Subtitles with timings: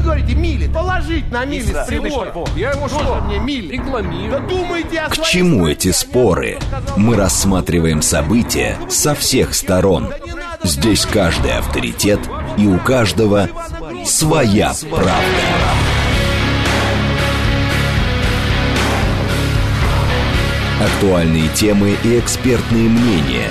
[0.00, 2.32] вы говорите, мили, положить на мили с прибора.
[2.56, 3.20] Я его Тоже что?
[3.22, 3.74] мне мили.
[3.74, 4.30] Рекламирую.
[4.30, 6.58] Да думайте о К своей чему стране, эти споры?
[6.96, 10.08] Мы рассматриваем события со всех сторон.
[10.62, 12.20] Здесь каждый авторитет
[12.56, 13.48] и у каждого
[14.04, 15.14] своя правда.
[20.80, 23.50] Актуальные темы и экспертные мнения.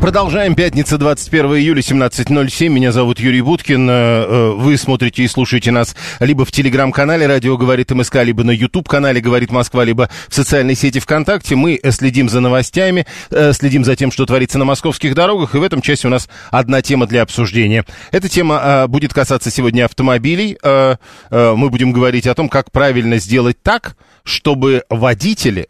[0.00, 0.54] Продолжаем.
[0.54, 2.68] Пятница, 21 июля, 17.07.
[2.68, 3.88] Меня зовут Юрий Буткин.
[3.90, 8.50] Э, э, Вы смотрите и слушаете нас либо в телеграм-канале «Радио говорит МСК», либо на
[8.50, 11.54] YouTube-канале «Говорит Москва», либо в социальной сети ВКонтакте.
[11.54, 13.06] Мы э, следим за новостями,
[13.52, 16.80] следим за тем, что творится на московских дорогах, и в этом части у нас одна
[16.80, 17.84] тема для обсуждения.
[18.10, 20.56] Эта тема будет касаться сегодня автомобилей.
[20.62, 25.68] Мы будем говорить о том, как правильно сделать так, чтобы водители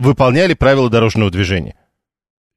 [0.00, 1.76] выполняли правила дорожного движения.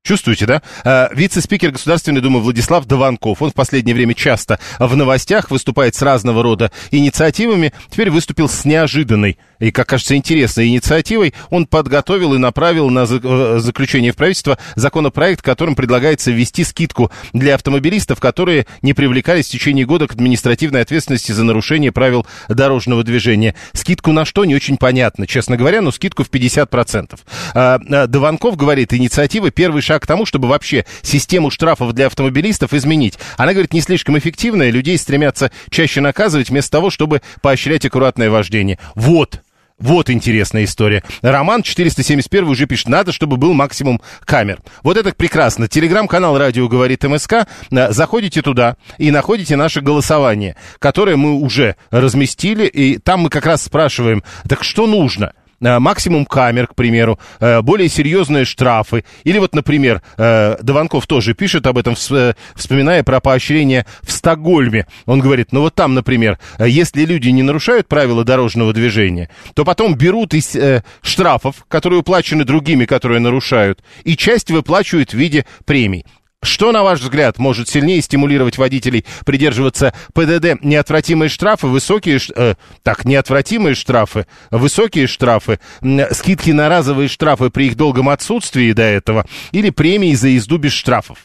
[0.07, 0.61] Чувствуете, да?
[0.85, 6.01] Э, Вице-спикер Государственной Думы Владислав Дованков, он в последнее время часто в новостях выступает с
[6.01, 11.33] разного рода инициативами, теперь выступил с неожиданной и, как кажется, интересной инициативой.
[11.49, 17.55] Он подготовил и направил на э, заключение в правительство законопроект, которым предлагается ввести скидку для
[17.55, 23.55] автомобилистов, которые не привлекались в течение года к административной ответственности за нарушение правил дорожного движения.
[23.73, 27.19] Скидку на что, не очень понятно, честно говоря, но скидку в 50%.
[27.53, 32.73] А, а, Дованков говорит, инициатива первый шаг к тому, чтобы вообще систему штрафов для автомобилистов
[32.73, 33.17] изменить.
[33.37, 38.79] Она, говорит, не слишком эффективная, людей стремятся чаще наказывать вместо того, чтобы поощрять аккуратное вождение.
[38.95, 39.41] Вот,
[39.79, 41.03] вот интересная история.
[41.21, 44.59] Роман 471 уже пишет, надо, чтобы был максимум камер.
[44.81, 45.67] Вот это прекрасно.
[45.67, 47.47] Телеграм-канал «Радио говорит МСК».
[47.69, 52.65] Э, Заходите туда и находите наше голосование, которое мы уже разместили.
[52.65, 55.33] И там мы как раз спрашиваем, так что нужно?
[55.59, 59.03] Э, максимум камер, к примеру, э, более серьезные штрафы.
[59.23, 64.85] Или вот, например, э, Дованков тоже пишет об этом, вс- вспоминая про поощрение в Стокгольме.
[65.05, 69.95] Он говорит, ну вот там, например, если люди не нарушают правила дорожного движения, то потом
[69.95, 70.55] берут из
[71.01, 76.05] штрафов, которые уплачены другими, которые нарушают, и часть выплачивают в виде премий.
[76.47, 80.63] Что, на ваш взгляд, может сильнее стимулировать водителей придерживаться ПДД?
[80.63, 82.19] Неотвратимые штрафы, высокие...
[82.35, 88.71] э, так, неотвратимые штрафы, высокие штрафы, м, скидки на разовые штрафы при их долгом отсутствии
[88.71, 91.17] до этого или премии за езду без штрафов?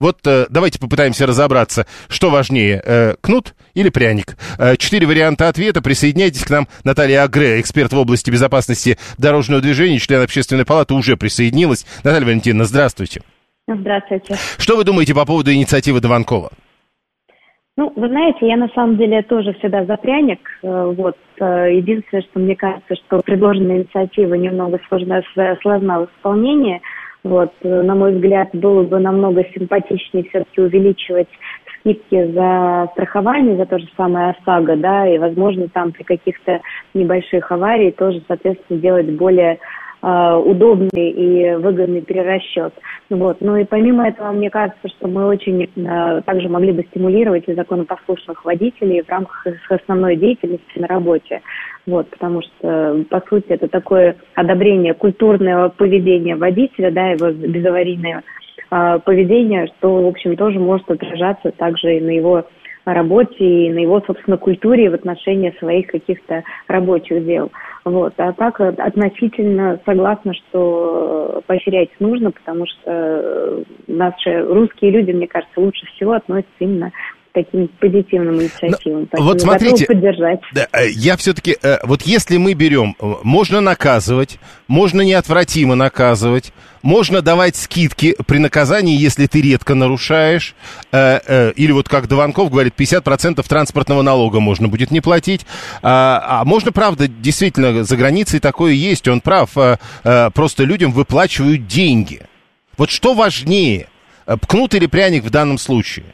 [0.00, 4.36] Вот э, давайте попытаемся разобраться, что важнее, э, кнут или пряник.
[4.58, 5.80] Э, Четыре варианта ответа.
[5.80, 6.68] Присоединяйтесь к нам.
[6.84, 11.86] Наталья Агре, эксперт в области безопасности дорожного движения, член общественной палаты, уже присоединилась.
[12.04, 13.22] Наталья Валентиновна, здравствуйте.
[13.68, 14.34] Здравствуйте.
[14.58, 16.50] Что вы думаете по поводу инициативы Дованкова?
[17.76, 20.40] Ну, вы знаете, я на самом деле тоже всегда за пряник.
[20.62, 21.16] Э, Вот.
[21.38, 25.22] э, Единственное, что мне кажется, что предложенная инициатива немного сложна,
[25.62, 26.80] сложна в исполнении.
[27.22, 27.52] Вот.
[27.62, 31.28] э, На мой взгляд, было бы намного симпатичнее все-таки увеличивать
[31.78, 36.60] скидки за страхование, за то же самое ОСАГО, да, и, возможно, там при каких-то
[36.94, 39.58] небольших авариях тоже, соответственно, делать более
[40.00, 42.72] удобный и выгодный перерасчет.
[43.10, 43.38] Вот.
[43.40, 47.54] Ну и помимо этого, мне кажется, что мы очень э, также могли бы стимулировать и
[47.54, 51.40] законопослушных водителей в рамках их основной деятельности на работе.
[51.86, 58.22] Вот, потому что, по сути, это такое одобрение культурного поведения водителя, да, его безаварийное
[58.70, 62.44] э, поведение, что, в общем, тоже может отражаться также и на его
[62.94, 67.50] работе и на его, собственно, культуре в отношении своих каких-то рабочих дел.
[67.84, 68.14] Вот.
[68.18, 75.26] А так относительно согласна, что э, поощрять нужно, потому что э, наши русские люди, мне
[75.26, 76.92] кажется, лучше всего относятся именно
[77.42, 79.08] таким позитивным инициативам.
[79.10, 80.40] Поэтому вот смотрите, поддержать.
[80.54, 87.56] Э, я все-таки, вот если мы берем, э, можно наказывать, можно неотвратимо наказывать, можно давать
[87.56, 90.54] скидки при наказании, если ты редко нарушаешь,
[90.92, 95.46] э, э, или вот как Дованков говорит, 50% транспортного налога можно будет не платить,
[95.82, 100.92] а, а можно, правда, действительно, за границей такое есть, он прав, э, э, просто людям
[100.92, 102.22] выплачивают деньги.
[102.76, 103.88] Вот что важнее,
[104.26, 106.06] э, кнут или пряник в данном случае?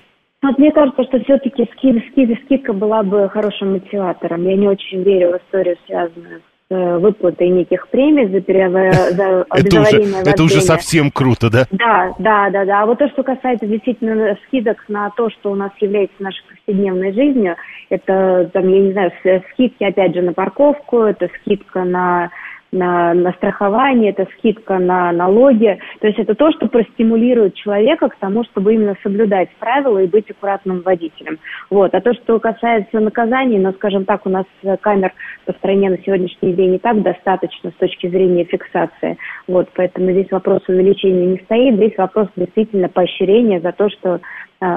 [0.45, 4.47] Вот мне кажется, что все-таки скид, скид, скидка была бы хорошим мотиватором.
[4.47, 8.93] Я не очень верю в историю, связанную с э, выплатой неких премий за, перева...
[8.93, 11.65] за Это уже, это уже совсем круто, да?
[11.71, 12.83] Да, да, да, да.
[12.83, 17.15] А вот то, что касается действительно скидок на то, что у нас является нашей повседневной
[17.15, 17.57] жизнью,
[17.89, 22.31] это, там, я не знаю, с- скидки, опять же, на парковку, это скидка на
[22.75, 25.79] на, на страхование, это скидка на налоги.
[26.01, 30.31] То есть это то, что простимулирует человека к тому, чтобы именно соблюдать правила и быть
[30.31, 31.39] аккуратным водителем.
[31.71, 31.95] Вот.
[31.95, 34.45] А то, что касается наказаний, ну, скажем так, у нас
[34.81, 35.13] камер
[35.47, 39.17] по стране на сегодняшний день не так достаточно с точки зрения фиксации.
[39.47, 39.69] Вот.
[39.75, 41.77] Поэтому здесь вопрос увеличения не стоит.
[41.77, 44.21] Здесь вопрос действительно поощрения за то, что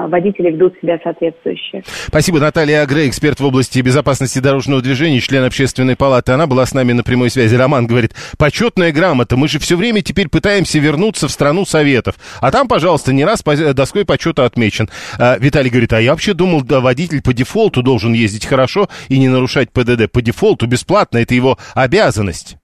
[0.08, 1.82] водители ведут себя соответствующе.
[2.06, 2.40] Спасибо.
[2.40, 6.32] Наталья Агре, эксперт в области безопасности дорожного движения, член общественной палаты.
[6.32, 7.54] Она была с нами на прямой связи.
[7.54, 9.36] Роман говорит, почетная грамота.
[9.36, 12.16] Мы же все время теперь пытаемся вернуться в страну советов.
[12.40, 14.90] А там, пожалуйста, не раз доской почета отмечен.
[15.18, 19.18] А, Виталий говорит, а я вообще думал, да, водитель по дефолту должен ездить хорошо и
[19.18, 20.10] не нарушать ПДД.
[20.12, 22.57] По дефолту бесплатно, это его обязанность.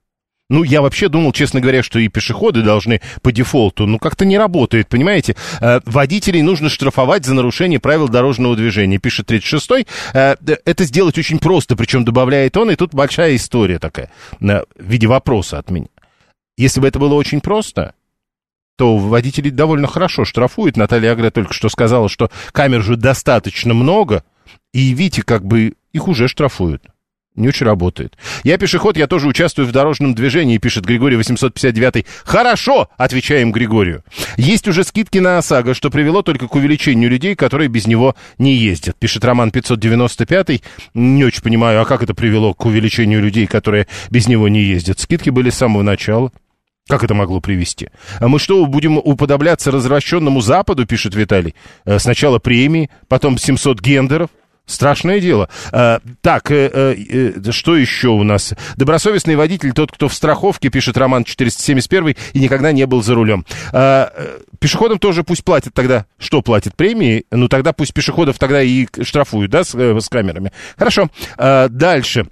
[0.47, 3.87] Ну, я вообще думал, честно говоря, что и пешеходы должны по дефолту.
[3.87, 5.35] Ну, как-то не работает, понимаете?
[5.59, 9.87] Э, водителей нужно штрафовать за нарушение правил дорожного движения, пишет 36-й.
[10.13, 14.65] Э, это сделать очень просто, причем добавляет он, и тут большая история такая, э, в
[14.77, 15.87] виде вопроса от меня.
[16.57, 17.95] Если бы это было очень просто,
[18.77, 20.77] то водители довольно хорошо штрафуют.
[20.77, 24.23] Наталья Агре только что сказала, что камер же достаточно много,
[24.73, 26.83] и видите, как бы их уже штрафуют.
[27.35, 28.17] Не очень работает.
[28.43, 32.05] Я пешеход, я тоже участвую в дорожном движении, пишет Григорий 859.
[32.23, 34.03] Хорошо, отвечаем Григорию.
[34.37, 38.53] Есть уже скидки на ОСАГО, что привело только к увеличению людей, которые без него не
[38.53, 40.61] ездят, пишет Роман 595.
[40.93, 44.99] Не очень понимаю, а как это привело к увеличению людей, которые без него не ездят?
[44.99, 46.31] Скидки были с самого начала.
[46.87, 47.89] Как это могло привести?
[48.19, 51.55] А мы что, будем уподобляться развращенному Западу, пишет Виталий?
[51.83, 54.29] Э, сначала премии, потом 700 гендеров.
[54.65, 55.47] Страшное дело.
[55.71, 58.53] А, так, э, э, э, что еще у нас?
[58.77, 63.45] Добросовестный водитель, тот, кто в страховке, пишет Роман 471 и никогда не был за рулем.
[63.71, 64.11] А,
[64.59, 66.05] пешеходам тоже пусть платят тогда.
[66.17, 66.75] Что платят?
[66.75, 67.25] Премии?
[67.29, 70.51] Ну, тогда пусть пешеходов тогда и штрафуют, да, с, с камерами.
[70.77, 71.09] Хорошо.
[71.37, 72.27] А, дальше.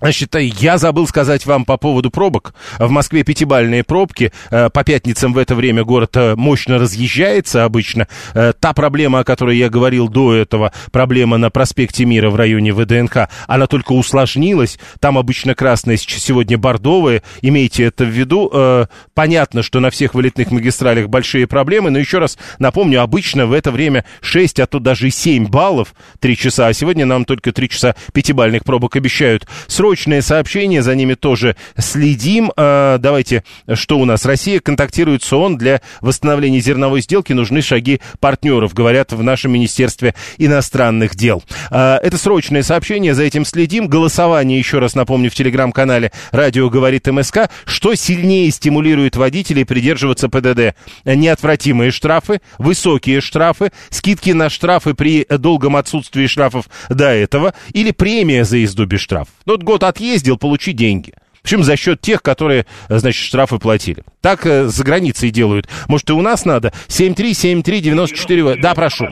[0.00, 2.54] Значит, я забыл сказать вам по поводу пробок.
[2.78, 4.32] В Москве пятибальные пробки.
[4.50, 8.06] Э, по пятницам в это время город э, мощно разъезжается обычно.
[8.32, 12.72] Э, та проблема, о которой я говорил до этого, проблема на проспекте Мира в районе
[12.72, 14.78] ВДНХ, она только усложнилась.
[15.00, 17.24] Там обычно красная, сегодня бордовая.
[17.42, 18.86] Имейте это в виду.
[19.14, 23.72] Понятно, что на всех вылетных магистралях большие проблемы, но еще раз напомню, обычно в это
[23.72, 27.68] время 6, а то даже и 7 баллов 3 часа, а сегодня нам только 3
[27.68, 29.46] часа пятибальных пробок обещают.
[29.66, 32.52] Срок срочные сообщения, за ними тоже следим.
[32.58, 33.42] А, давайте,
[33.72, 34.26] что у нас?
[34.26, 37.32] Россия контактирует с ООН для восстановления зерновой сделки.
[37.32, 41.42] Нужны шаги партнеров, говорят в нашем Министерстве иностранных дел.
[41.70, 43.88] А, это срочное сообщение, за этим следим.
[43.88, 47.48] Голосование, еще раз напомню, в телеграм-канале «Радио говорит МСК».
[47.64, 50.76] Что сильнее стимулирует водителей придерживаться ПДД?
[51.06, 58.44] Неотвратимые штрафы, высокие штрафы, скидки на штрафы при долгом отсутствии штрафов до этого или премия
[58.44, 59.32] за езду без штрафов?
[59.46, 61.12] Ну, вот год год отъездил, получи деньги.
[61.42, 64.02] Причем за счет тех, которые, значит, штрафы платили.
[64.20, 65.66] Так э, за границей делают.
[65.88, 66.72] Может, и у нас надо?
[66.88, 68.60] 7373948.
[68.60, 69.06] Да, прошу.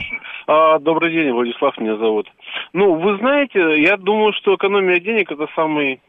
[0.45, 2.27] А, добрый день, Владислав меня зовут.
[2.73, 5.99] Ну, вы знаете, я думаю, что экономия денег это самый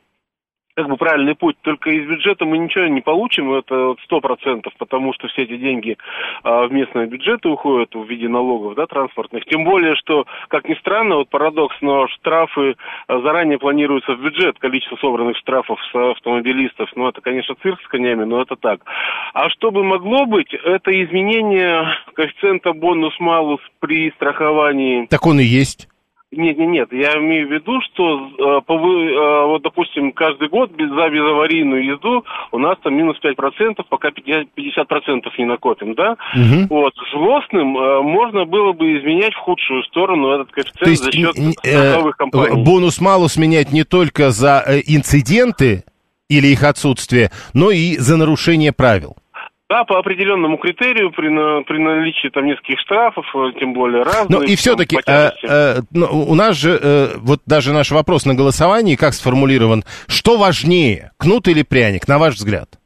[0.79, 1.57] как бы правильный путь.
[1.63, 5.99] Только из бюджета мы ничего не получим, это сто процентов, потому что все эти деньги
[6.45, 9.45] а, в местные бюджеты уходят в виде налогов, да, транспортных.
[9.47, 12.77] Тем более, что, как ни странно, вот парадокс, но штрафы
[13.09, 16.89] а, заранее планируются в бюджет, количество собранных штрафов с автомобилистов.
[16.95, 18.81] Ну, это, конечно, цирк с конями, но это так.
[19.35, 25.07] А что бы могло быть, это изменение коэффициента бонус-малус при страховании.
[25.07, 25.89] Так он и есть.
[26.31, 30.71] Нет, нет, нет, я имею в виду, что э, по, э, вот, допустим, каждый год
[30.73, 36.19] без, за безаварийную езду у нас там минус 5%, пока 50%, 50% не накопим, да?
[36.35, 36.67] Угу.
[36.69, 41.13] Вот, злостным э, можно было бы изменять в худшую сторону этот коэффициент То есть, за
[41.13, 42.63] счет э, компаний.
[42.63, 45.85] Бонус-малус менять не только за э, инциденты
[46.29, 49.17] или их отсутствие, но и за нарушение правил.
[49.69, 54.31] Да, по определенному критерию при, на, при наличии там нескольких штрафов, э, тем более разных.
[54.31, 58.35] Ну и все-таки э, э, ну, у нас же э, вот даже наш вопрос на
[58.35, 62.79] голосовании как сформулирован: что важнее, кнут или пряник, на ваш взгляд?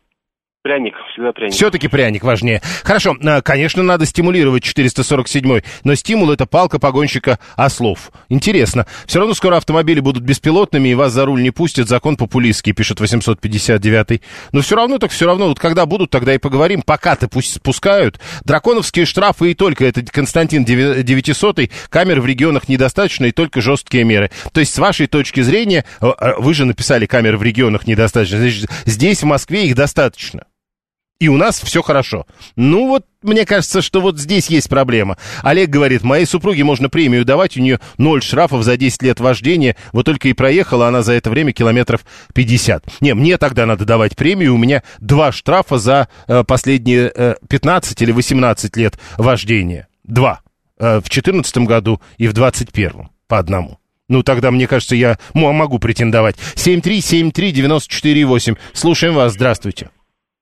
[0.62, 1.54] Пряник, всегда пряник.
[1.54, 2.62] Все-таки пряник важнее.
[2.84, 8.12] Хорошо, а, конечно, надо стимулировать 447-й, но стимул это палка погонщика ослов.
[8.28, 8.86] Интересно.
[9.06, 11.88] Все равно скоро автомобили будут беспилотными, и вас за руль не пустят.
[11.88, 14.22] Закон популистский, пишет 859-й.
[14.52, 16.82] Но все равно, так все равно, вот когда будут, тогда и поговорим.
[16.82, 18.20] Пока-то пусть спускают.
[18.44, 24.30] Драконовские штрафы и только, это Константин 900-й, камер в регионах недостаточно, и только жесткие меры.
[24.52, 29.24] То есть, с вашей точки зрения, вы же написали камеры в регионах недостаточно, значит, здесь,
[29.24, 30.44] в Москве, их достаточно.
[31.22, 32.26] И у нас все хорошо.
[32.56, 35.18] Ну вот, мне кажется, что вот здесь есть проблема.
[35.44, 39.76] Олег говорит, моей супруге можно премию давать, у нее ноль штрафов за 10 лет вождения,
[39.92, 43.00] вот только и проехала она за это время километров 50.
[43.00, 48.02] Не, мне тогда надо давать премию, у меня два штрафа за э, последние э, 15
[48.02, 49.86] или 18 лет вождения.
[50.02, 50.40] Два.
[50.76, 53.78] Э, в 2014 году и в 2021 по одному.
[54.08, 56.34] Ну, тогда, мне кажется, я могу претендовать.
[56.56, 58.58] 7373948.
[58.72, 59.34] Слушаем вас.
[59.34, 59.90] Здравствуйте.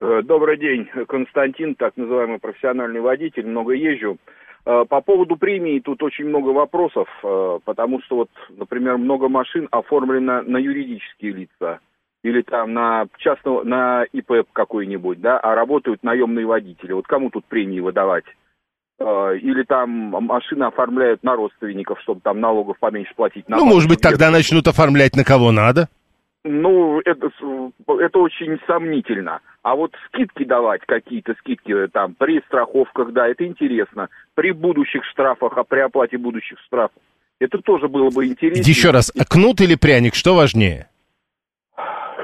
[0.01, 4.17] Э, добрый день, Константин, так называемый профессиональный водитель, много езжу.
[4.65, 9.69] Э, по поводу премии тут очень много вопросов, э, потому что вот, например, много машин
[9.71, 11.81] оформлено на юридические лица
[12.23, 16.93] или там на частного, на ИП какой-нибудь, да, а работают наемные водители.
[16.93, 18.25] Вот кому тут премии выдавать?
[18.99, 23.49] Или там машины оформляют на родственников, чтобы там налогов поменьше платить.
[23.49, 25.89] ну, может быть, тогда начнут оформлять на кого надо?
[26.45, 27.31] Ну, это,
[27.87, 29.41] это очень сомнительно.
[29.63, 34.09] А вот скидки давать, какие-то скидки э, там при страховках, да, это интересно.
[34.35, 37.03] При будущих штрафах, а при оплате будущих штрафов.
[37.41, 38.69] Это тоже было бы интересно.
[38.69, 40.90] Еще раз, кнут или пряник, что важнее?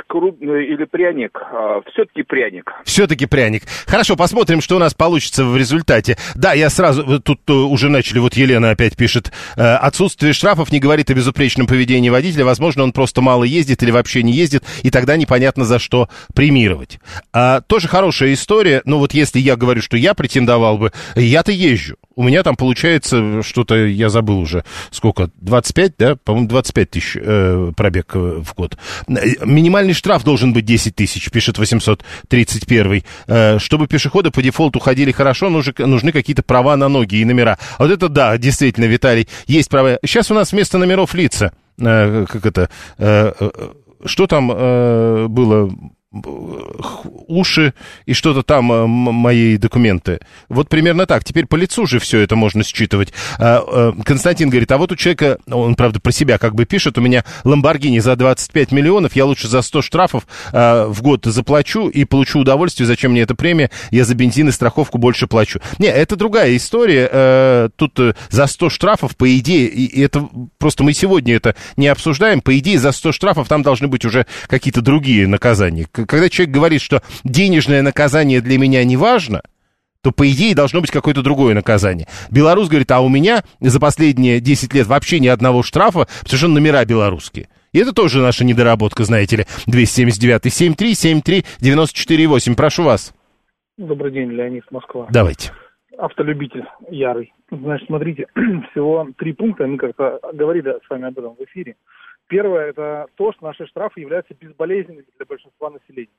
[0.06, 1.38] Крупный или пряник?
[1.40, 2.72] А, все-таки пряник.
[2.84, 3.62] Все-таки пряник.
[3.86, 6.16] Хорошо, посмотрим, что у нас получится в результате.
[6.34, 10.80] Да, я сразу, тут э, уже начали, вот Елена опять пишет, э, отсутствие штрафов не
[10.80, 14.90] говорит о безупречном поведении водителя, возможно, он просто мало ездит или вообще не ездит, и
[14.90, 16.98] тогда непонятно за что премировать.
[17.32, 21.96] А, тоже хорошая история, но вот если я говорю, что я претендовал бы, я-то езжу.
[22.16, 26.16] У меня там получается что-то, я забыл уже, сколько, 25, да?
[26.16, 28.78] По-моему, 25 тысяч э, пробег э, в год.
[29.06, 33.02] Минимальный штраф должен быть 10 тысяч, пишет 831.
[33.26, 37.58] Э, чтобы пешеходы по дефолту ходили хорошо, нужны, нужны какие-то права на ноги и номера.
[37.76, 39.99] А вот это да, действительно, Виталий, есть права.
[40.02, 43.50] Сейчас у нас вместо номеров лица, э, как это, э, э
[44.04, 45.70] что там э, было
[47.28, 47.75] уши
[48.06, 50.20] и что-то там, э, мои документы.
[50.49, 51.25] Вот примерно так.
[51.25, 53.12] Теперь по лицу же все это можно считывать.
[53.38, 56.99] А, э, Константин говорит, а вот у человека, он, правда, про себя как бы пишет,
[56.99, 61.88] у меня Ламборгини за 25 миллионов, я лучше за 100 штрафов а, в год заплачу
[61.88, 65.61] и получу удовольствие, зачем мне эта премия, я за бензин и страховку больше плачу.
[65.78, 67.08] Не, это другая история.
[67.11, 67.99] Э, тут
[68.30, 72.78] за 100 штрафов, по идее, и это просто мы сегодня это не обсуждаем, по идее
[72.78, 77.82] за 100 штрафов там должны быть уже какие-то другие наказания когда человек говорит, что денежное
[77.82, 79.42] наказание для меня не важно,
[80.02, 82.06] то, по идее, должно быть какое-то другое наказание.
[82.30, 86.84] Белорус говорит, а у меня за последние 10 лет вообще ни одного штрафа, что номера
[86.84, 87.48] белорусские.
[87.72, 89.44] И это тоже наша недоработка, знаете ли.
[89.66, 93.12] 279 73 8 Прошу вас.
[93.76, 95.08] Добрый день, Леонид, Москва.
[95.10, 95.50] Давайте.
[95.98, 97.32] Автолюбитель ярый.
[97.50, 98.26] Значит, смотрите,
[98.70, 101.76] всего три пункта, мы как-то говорили с вами об этом в эфире.
[102.28, 106.11] Первое– это то, что наши штрафы являются безболезненными для большинства населения.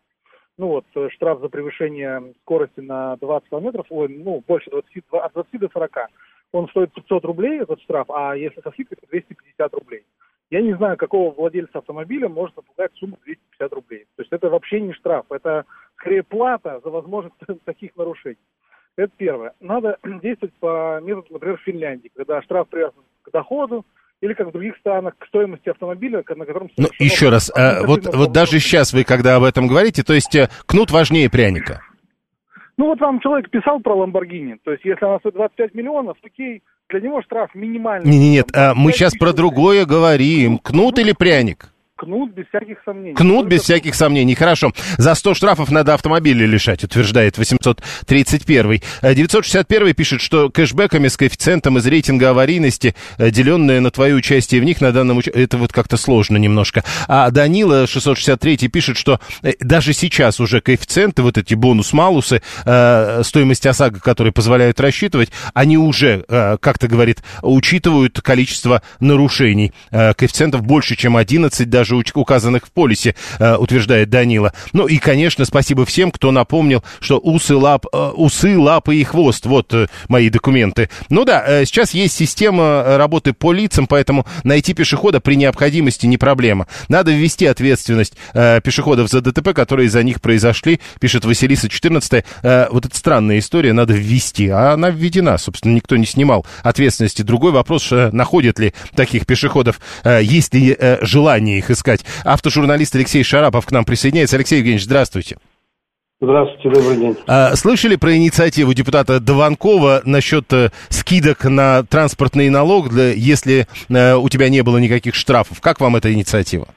[0.58, 5.34] Ну вот, э, штраф за превышение скорости на 20 километров, ой, ну, больше 20, от
[5.34, 6.10] 20 до 40,
[6.54, 10.06] он стоит 500 рублей, этот штраф, а если со скидкой, то 250 рублей.
[10.50, 14.06] Я не знаю, какого владельца автомобиля может напугать сумму 250 рублей.
[14.16, 15.66] То есть это вообще не штраф, это
[15.98, 17.36] скорее плата за возможность
[17.66, 18.38] таких нарушений.
[18.96, 19.54] Это первое.
[19.60, 23.86] Надо действовать по методу, например, Финляндии, когда штраф привязан к доходу,
[24.22, 26.70] или как в других странах к стоимости автомобиля, на котором...
[26.78, 30.36] Ну, еще раз, а, вот, вот даже сейчас вы, когда об этом говорите, то есть
[30.36, 31.82] э, кнут важнее пряника?
[32.78, 36.62] Ну, вот вам человек писал про Ламборгини, то есть если она стоит 25 миллионов, окей,
[36.90, 38.10] для него штраф минимальный.
[38.10, 40.58] Нет, нет, а, мы сейчас про другое говорим.
[40.60, 41.70] Кнут или пряник?
[41.98, 43.16] Кнут без всяких сомнений.
[43.16, 44.36] Кнут Только без всяких сомнений.
[44.36, 44.72] Хорошо.
[44.98, 48.82] За 100 штрафов надо автомобили лишать, утверждает 831.
[49.02, 54.62] 961 э, пишет, что кэшбэками с коэффициентом из рейтинга аварийности, э, деленное на твое участие
[54.62, 56.84] в них на данном участии, это вот как-то сложно немножко.
[57.08, 64.00] А Данила 663 пишет, что э, даже сейчас уже коэффициенты, вот эти бонус-малусы, стоимость ОСАГО,
[64.02, 69.74] которые позволяют рассчитывать, они уже, как-то говорит, учитывают количество нарушений.
[69.92, 74.54] Коэффициентов больше, чем 11 даже даже указанных в полисе, э, утверждает Данила.
[74.74, 79.46] Ну и, конечно, спасибо всем, кто напомнил, что усы, лап, э, усы, лапы и хвост.
[79.46, 80.90] Вот э, мои документы.
[81.10, 86.68] Ну да, сейчас есть система работы по лицам, поэтому найти пешехода при необходимости не проблема.
[86.90, 92.26] Надо ввести ответственность пешеходов за ДТП, которые за них произошли, пишет Василиса 14
[92.72, 94.50] Вот это странная история, надо ввести.
[94.50, 97.22] А она введена, собственно, никто не снимал ответственности.
[97.22, 102.04] Другой вопрос, находят ли таких пешеходов, есть ли желание их искать.
[102.26, 104.36] Автожурналист Алексей Шарапов к нам присоединяется.
[104.36, 105.38] Алексей Евгеньевич, здравствуйте.
[106.20, 107.16] Здравствуйте, добрый день.
[107.28, 114.28] А, слышали про инициативу депутата Дованкова насчет э, скидок на транспортный налог, если э, у
[114.28, 115.62] тебя не было никаких штрафов?
[115.62, 116.68] Как вам эта инициатива?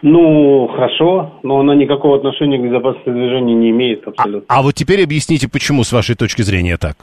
[0.00, 4.46] Ну, хорошо, но она никакого отношения к безопасности движения не имеет абсолютно.
[4.48, 6.96] А, а вот теперь объясните, почему, с вашей точки зрения, так?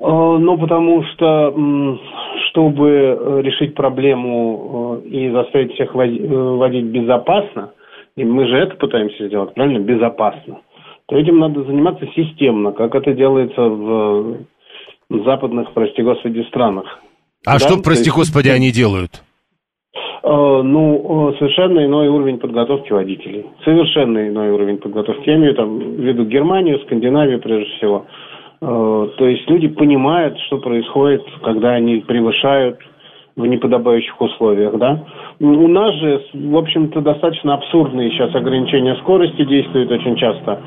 [0.00, 1.54] Э, Ну, потому что,
[2.56, 7.72] чтобы э, решить проблему э, и заставить всех э, водить безопасно,
[8.16, 10.60] и мы же это пытаемся сделать, правильно, безопасно,
[11.06, 14.38] то этим надо заниматься системно, как это делается в
[15.10, 16.98] западных, прости господи, странах.
[17.46, 19.22] А Да, что, то прости есть- господи, они делают?
[20.24, 23.46] Ну, совершенно иной уровень подготовки водителей.
[23.64, 25.28] Совершенно иной уровень подготовки.
[25.28, 28.06] Я имею там, в виду Германию, Скандинавию прежде всего.
[28.66, 32.78] Э, То есть люди понимают, что происходит, когда они превышают
[33.36, 35.04] в неподобающих условиях, да.
[35.38, 40.62] У нас же, в общем-то, достаточно абсурдные сейчас ограничения скорости действуют очень часто,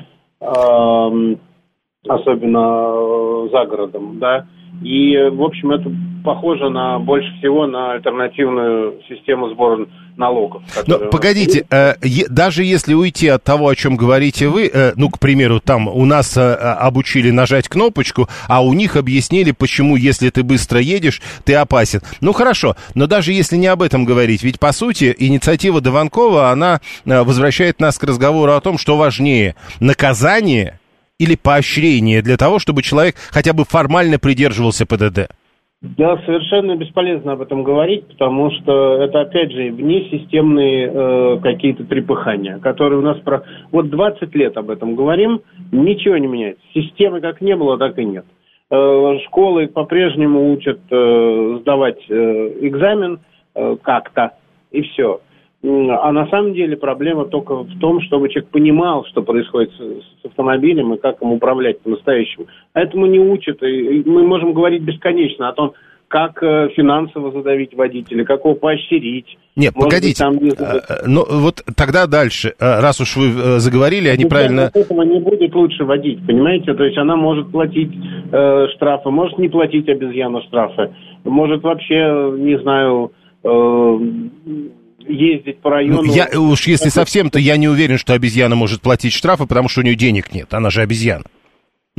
[2.08, 4.46] особенно э, за городом, да.
[4.82, 5.91] И, в общем, это
[6.24, 9.88] похоже на больше всего на альтернативную систему сбора
[10.19, 10.61] налогов.
[10.85, 11.95] Но погодите, э,
[12.29, 16.05] даже если уйти от того, о чем говорите вы, э, ну, к примеру, там у
[16.05, 21.55] нас э, обучили нажать кнопочку, а у них объяснили, почему, если ты быстро едешь, ты
[21.55, 22.01] опасен.
[22.21, 26.81] Ну, хорошо, но даже если не об этом говорить, ведь, по сути, инициатива Дованкова, она
[27.05, 30.79] э, возвращает нас к разговору о том, что важнее, наказание
[31.17, 35.31] или поощрение для того, чтобы человек хотя бы формально придерживался ПДД.
[35.81, 42.59] Да, совершенно бесполезно об этом говорить, потому что это, опять же, внесистемные э, какие-то трепыхания,
[42.59, 43.17] которые у нас...
[43.19, 43.43] Про...
[43.71, 46.62] Вот 20 лет об этом говорим, ничего не меняется.
[46.74, 48.25] Системы как не было, так и нет.
[48.69, 52.13] Э, школы по-прежнему учат э, сдавать э,
[52.59, 53.21] экзамен
[53.55, 54.33] э, как-то,
[54.71, 55.21] и все.
[55.62, 60.25] А на самом деле проблема только в том, чтобы человек понимал, что происходит с, с
[60.25, 62.48] автомобилем и как им управлять по-настоящему.
[62.74, 63.62] А этому не учат.
[63.63, 65.74] И мы можем говорить бесконечно о том,
[66.08, 69.38] как э, финансово задавить водителя, как его поощрить.
[69.58, 70.24] Нет, Может быть, погодите.
[70.24, 72.54] там не- Э, э, Ну, вот тогда дальше.
[72.60, 74.66] Э, Раз уж вы э, заговорили, они Ну, правильно...
[74.68, 76.74] от этого не будет лучше водить, понимаете?
[76.74, 77.92] То есть она может платить
[78.32, 80.89] э, штрафы, может не платить обезьяну штрафы,
[81.25, 83.12] может вообще, не знаю,
[83.44, 84.00] э,
[85.08, 86.03] ездить по району.
[86.03, 89.70] Ну, я, уж если совсем, то я не уверен, что обезьяна может платить штрафы, потому
[89.70, 90.53] что у нее денег нет.
[90.53, 91.25] Она же обезьяна.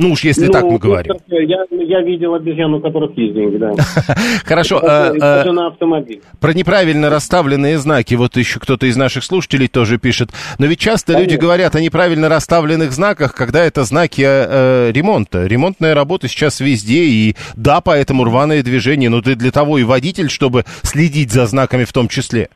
[0.01, 1.13] Ну уж если Ну, так мы говорим.
[1.27, 3.73] Я, я видел обезьян, у которых есть деньги, да.
[4.45, 4.79] Хорошо.
[4.81, 6.21] Даже на автомобиль.
[6.39, 8.15] Про неправильно расставленные знаки.
[8.15, 10.31] Вот еще кто-то из наших слушателей тоже пишет.
[10.57, 15.45] Но ведь часто люди говорят о неправильно расставленных знаках, когда это знаки э, э, ремонта.
[15.45, 19.11] Ремонтная работа сейчас везде, и да, поэтому рваное движение.
[19.11, 22.49] Но ты для того и водитель, чтобы следить за знаками в том числе.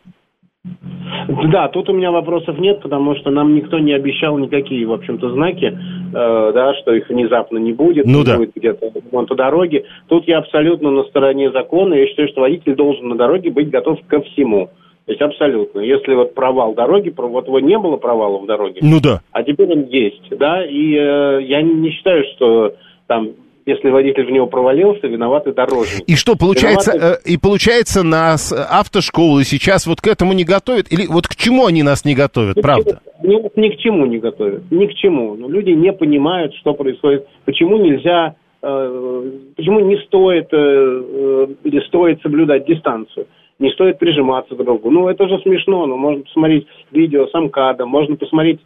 [1.52, 5.32] Да, тут у меня вопросов нет, потому что нам никто не обещал никакие, в общем-то,
[5.32, 8.38] знаки, э, да, что их внезапно не будет, Ну да.
[8.38, 9.86] будет где-то ремонта дороги.
[10.08, 11.94] Тут я абсолютно на стороне закона.
[11.94, 14.70] Я считаю, что водитель должен на дороге быть готов ко всему.
[15.06, 15.82] То есть абсолютно.
[15.82, 19.22] Если вот провал дороги, вот его не было провала в дороге, Ну да.
[19.32, 22.74] а теперь он есть, да, и э, я не считаю, что
[23.08, 23.30] там,
[23.66, 26.04] если водитель в него провалился, виноваты дорожники.
[26.06, 30.44] И что, получается, Виноваты- э, и получается, нас э, автошколы сейчас вот к этому не
[30.44, 30.92] готовят?
[30.92, 33.00] Или вот к чему они нас не готовят, правда?
[33.24, 35.36] Ни, ни к чему не готовят, ни к чему.
[35.36, 41.80] Ну, люди не понимают, что происходит, почему нельзя, э, почему не стоит э, э, или
[41.88, 43.26] стоит соблюдать дистанцию,
[43.58, 44.92] не стоит прижиматься к другу.
[44.92, 48.60] Ну, это же смешно, ну, можно посмотреть видео с МКАДом, можно посмотреть,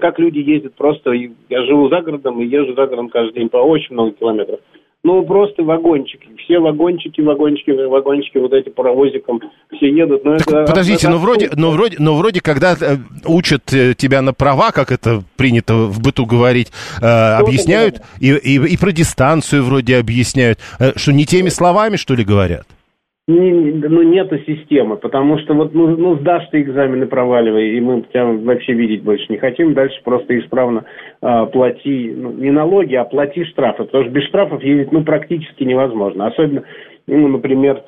[0.00, 1.12] как люди ездят просто.
[1.12, 4.60] Я живу за городом и езжу за городом каждый день по очень много километров.
[5.04, 6.28] Ну, просто вагончики.
[6.44, 9.40] Все вагончики, вагончики, вагончики, вот эти паровозиком
[9.76, 10.24] все едут.
[10.24, 14.22] Но это, Подождите, это но вроде, но вроде, но вроде, когда э, учат э, тебя
[14.22, 19.62] на права, как это принято в быту говорить, э, объясняют и, и, и про дистанцию
[19.62, 22.66] вроде объясняют, Э, что не теми словами что ли говорят?
[23.28, 28.00] Не- ну, нету системы, потому что вот, ну, ну, сдашь ты экзамены, проваливай, и мы
[28.00, 30.86] тебя вообще видеть больше не хотим, дальше просто исправно
[31.20, 35.62] а, плати, ну, не налоги, а плати штрафы, потому что без штрафов ездить, ну, практически
[35.64, 36.62] невозможно, особенно,
[37.06, 37.82] ну, например,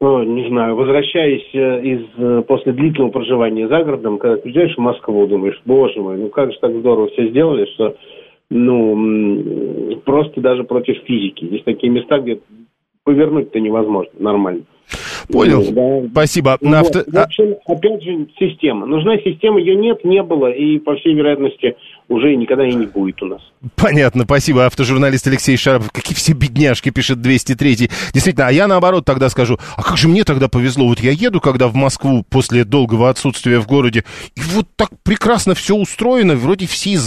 [0.00, 4.80] ну, не знаю, возвращаясь э, из, э, после длительного проживания за городом, когда приезжаешь в
[4.80, 7.96] Москву, думаешь, боже мой, ну, как же так здорово все сделали, что,
[8.48, 12.38] ну, просто даже против физики, есть такие места, где
[13.04, 14.62] повернуть-то невозможно нормально.
[15.32, 15.62] Понял.
[15.72, 16.08] Ну, да.
[16.10, 16.58] Спасибо.
[16.60, 16.96] На Вот.
[16.96, 18.86] авто- В общем, опять же, система.
[18.86, 21.76] Нужна система, ее нет, не было, и, по всей вероятности,
[22.08, 23.40] уже никогда и не будет у нас.
[23.76, 24.66] Понятно, спасибо.
[24.66, 25.90] Автожурналист Алексей Шарапов.
[25.90, 27.90] Какие все бедняжки, пишет 203.
[28.12, 30.86] Действительно, а я наоборот тогда скажу, а как же мне тогда повезло?
[30.86, 35.54] Вот я еду, когда в Москву после долгого отсутствия в городе, и вот так прекрасно
[35.54, 36.98] все устроено, вроде все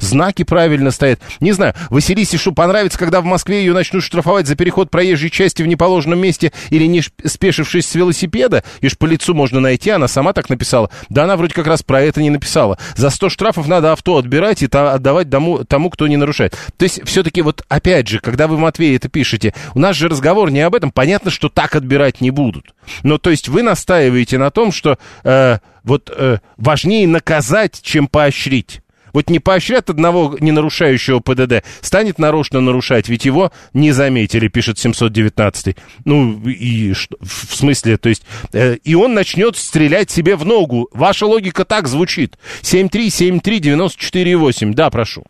[0.00, 1.20] знаки правильно стоят.
[1.40, 5.62] Не знаю, Василисе что понравится, когда в Москве ее начнут штрафовать за переход проезжей части
[5.62, 10.08] в неположенном месте или не свешившись с велосипеда, и ж по лицу можно найти, она
[10.08, 10.90] сама так написала.
[11.08, 12.78] Да она вроде как раз про это не написала.
[12.96, 16.56] За 100 штрафов надо авто отбирать и отдавать тому, тому, кто не нарушает.
[16.76, 20.50] То есть все-таки вот опять же, когда вы, Матвей, это пишете, у нас же разговор
[20.50, 20.90] не об этом.
[20.90, 22.74] Понятно, что так отбирать не будут.
[23.02, 28.81] Но то есть вы настаиваете на том, что э, вот э, важнее наказать, чем поощрить.
[29.12, 34.78] Вот не поощрят одного не нарушающего ПДД, станет нарочно нарушать, ведь его не заметили, пишет
[34.78, 35.76] 719.
[36.04, 40.88] Ну, и что, в смысле, то есть, э, и он начнет стрелять себе в ногу.
[40.92, 42.36] Ваша логика так звучит.
[42.62, 44.74] 7373948.
[44.74, 45.24] Да, прошу.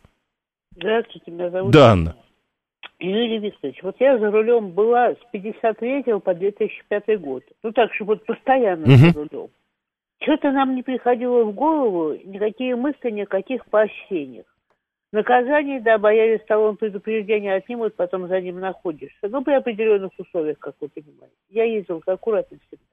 [0.76, 2.16] Здравствуйте, меня зовут Да, Анна.
[2.98, 7.42] Юрий Викторович, вот я за рулем была с 53 по 2005 год.
[7.64, 8.96] Ну так, чтобы вот постоянно Мгм.
[8.96, 9.48] за рулем.
[10.22, 14.46] Что-то нам не приходило в голову никакие мысли ни о каких поощрениях.
[15.12, 19.28] Наказание, да, боялись талон предупреждения отнимут, потом за ним находишься.
[19.28, 21.34] Ну, при определенных условиях, как вы понимаете.
[21.50, 22.84] Я ездил аккуратно всегда.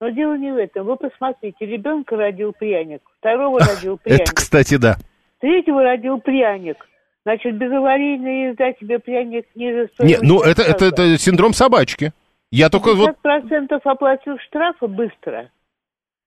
[0.00, 0.86] Но дело не в этом.
[0.86, 4.96] Вы посмотрите, ребенка родил пряник, второго родил пряник, Это, кстати, да.
[5.40, 6.86] третьего родил пряник.
[7.24, 12.12] Значит, безаварийная езда тебе пряник ниже стоимости ну, это, это, это синдром собачки.
[12.50, 13.16] Я только вот...
[13.24, 15.50] 50% оплатил штрафа быстро.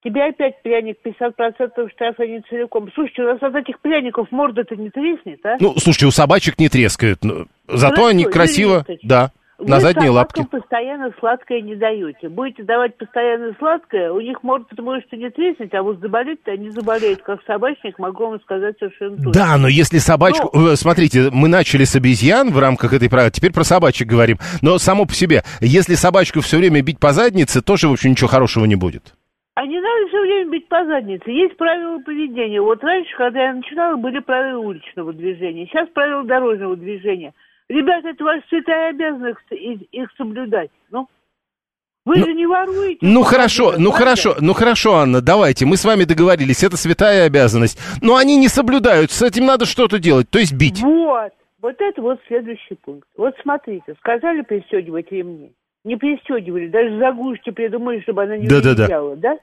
[0.03, 2.89] Тебе опять пряник, 50% штрафа не целиком.
[2.95, 5.57] Слушайте, у нас от этих пряников морда-то не треснет, а?
[5.59, 7.23] Ну, слушайте, у собачек не трескают.
[7.23, 8.77] но Зато Хорошо, они Юрий красиво...
[8.79, 10.39] Викторович, Да, Вы на задние лапки.
[10.39, 12.29] собакам постоянно сладкое не даете.
[12.29, 16.71] Будете давать постоянно сладкое, у них морда может и не треснет, а вот заболеть-то они
[16.71, 17.21] заболеют.
[17.21, 19.31] Как собачник, могу вам сказать совершенно точно.
[19.31, 20.49] Да, но если собачку...
[20.51, 20.69] Ну.
[20.69, 24.39] э, Смотрите, мы начали с обезьян в рамках этой программы, теперь про собачек говорим.
[24.63, 28.29] Но само по себе, если собачку все время бить по заднице, тоже, в общем, ничего
[28.29, 29.13] хорошего не будет.
[29.53, 31.29] А не надо все время бить по заднице.
[31.29, 32.61] Есть правила поведения.
[32.61, 35.67] Вот раньше, когда я начинала, были правила уличного движения.
[35.67, 37.33] Сейчас правила дорожного движения.
[37.67, 40.71] Ребята, это ваша святая обязанность их, их соблюдать.
[40.89, 41.07] Ну,
[42.05, 42.97] вы Ну, же не воруете.
[43.01, 47.77] Ну хорошо, ну хорошо, ну хорошо, Анна, давайте, мы с вами договорились, это святая обязанность.
[48.01, 50.81] Но они не соблюдают, с этим надо что-то делать, то есть бить.
[50.81, 51.31] Вот.
[51.61, 53.07] Вот это вот следующий пункт.
[53.15, 55.51] Вот смотрите, сказали пристегивать ремни.
[55.83, 58.83] Не пристегивали, даже заглушки придумали, чтобы она не Да-да-да.
[58.83, 59.37] уезжала, да?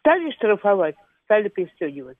[0.00, 2.18] Стали штрафовать, стали пристегиваться.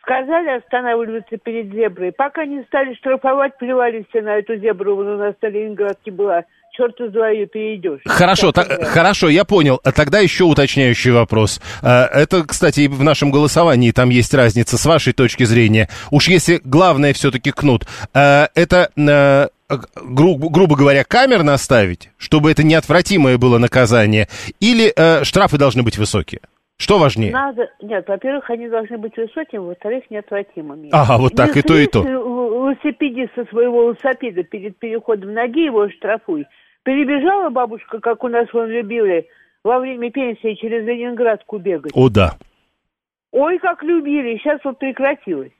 [0.00, 2.12] Сказали останавливаться перед зеброй.
[2.12, 4.96] Пока не стали штрафовать, плевали все на эту зебру.
[4.96, 6.44] Вон у нас на Ленинградке была.
[6.72, 8.00] Черт из два ее перейдешь.
[8.04, 8.84] Хорошо, Так, та- да.
[8.84, 9.80] хорошо, я понял.
[9.84, 11.60] А тогда еще уточняющий вопрос.
[11.82, 15.88] А, Это, кстати, и в нашем голосовании там есть разница с вашей точки зрения.
[16.10, 19.48] Уж если главное все-таки кнут, а, это, а,
[19.96, 24.28] гру- грубо говоря, камер наставить, чтобы это неотвратимое было наказание,
[24.60, 26.40] или а, штрафы должны быть высокие?
[26.76, 27.32] Что важнее?
[27.32, 30.88] Надо, нет, во-первых, они должны быть высокими, во-вторых, неотвратимыми.
[30.92, 32.02] Ага, вот так, Не и то, и то.
[32.02, 32.34] слезь
[32.64, 36.46] велосипедист со своего велосипеда перед переходом ноги его штрафуй.
[36.82, 39.26] Перебежала бабушка, как у нас вон любили,
[39.62, 41.92] во время пенсии через Ленинградку бегать.
[41.94, 42.34] О, да.
[43.32, 45.52] Ой, как любили, сейчас вот прекратилось.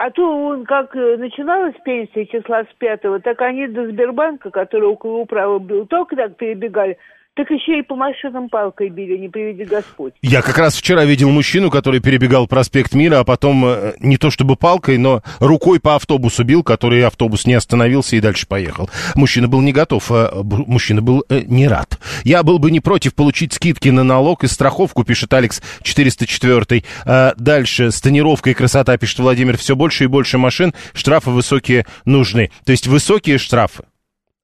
[0.00, 4.88] А то он как э, начиналась пенсия числа с пятого, так они до Сбербанка, который
[4.88, 6.96] около управы был, только так перебегали,
[7.40, 10.12] так еще и по машинам палкой били, не приведи Господь.
[10.20, 14.30] Я как раз вчера видел мужчину, который перебегал проспект Мира, а потом э, не то
[14.30, 18.90] чтобы палкой, но рукой по автобусу бил, который автобус не остановился и дальше поехал.
[19.14, 21.98] Мужчина был не готов, а мужчина был э, не рад.
[22.24, 26.84] Я был бы не против получить скидки на налог и страховку, пишет Алекс 404.
[27.06, 32.50] А дальше с тонировкой красота, пишет Владимир, все больше и больше машин, штрафы высокие нужны.
[32.66, 33.84] То есть высокие штрафы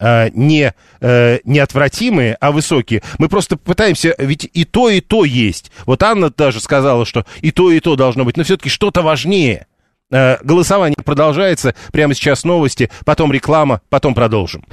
[0.00, 3.02] не э, неотвратимые, а высокие.
[3.18, 5.70] Мы просто пытаемся, ведь и то, и то есть.
[5.86, 9.66] Вот Анна даже сказала, что и то, и то должно быть, но все-таки что-то важнее.
[10.10, 14.64] Э, голосование продолжается, прямо сейчас новости, потом реклама, потом продолжим.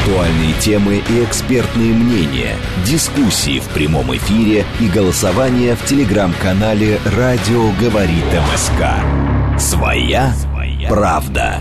[0.00, 8.24] Актуальные темы и экспертные мнения, дискуссии в прямом эфире и голосование в телеграм-канале «Радио говорит
[8.52, 9.58] МСК».
[9.58, 10.32] Своя
[10.88, 11.60] правда.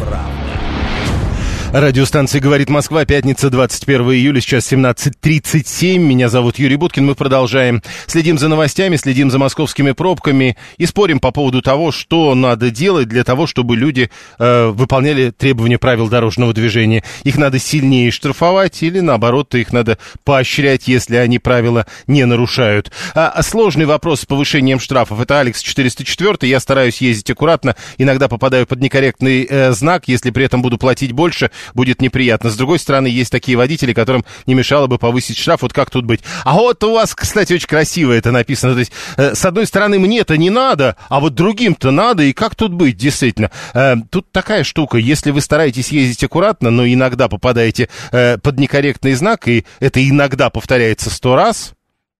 [1.73, 5.97] Радиостанция «Говорит Москва», пятница, 21 июля, сейчас 17.37.
[5.97, 7.81] Меня зовут Юрий Буткин, мы продолжаем.
[8.05, 13.07] Следим за новостями, следим за московскими пробками и спорим по поводу того, что надо делать
[13.07, 17.03] для того, чтобы люди э, выполняли требования правил дорожного движения.
[17.23, 22.91] Их надо сильнее штрафовать или, наоборот, их надо поощрять, если они правила не нарушают.
[23.15, 25.19] А, а сложный вопрос с повышением штрафов.
[25.19, 26.47] Это Алекс 404.
[26.47, 31.13] Я стараюсь ездить аккуратно, иногда попадаю под некорректный э, знак, если при этом буду платить
[31.13, 31.49] больше.
[31.73, 32.49] Будет неприятно.
[32.49, 35.61] С другой стороны, есть такие водители, которым не мешало бы повысить штраф.
[35.61, 36.21] Вот как тут быть?
[36.43, 38.73] А вот у вас, кстати, очень красиво это написано.
[38.73, 42.23] То есть, э, с одной стороны, мне-то не надо, а вот другим-то надо.
[42.23, 43.51] И как тут быть, действительно?
[43.73, 44.97] Э, тут такая штука.
[44.97, 50.49] Если вы стараетесь ездить аккуратно, но иногда попадаете э, под некорректный знак, и это иногда
[50.49, 51.73] повторяется сто раз,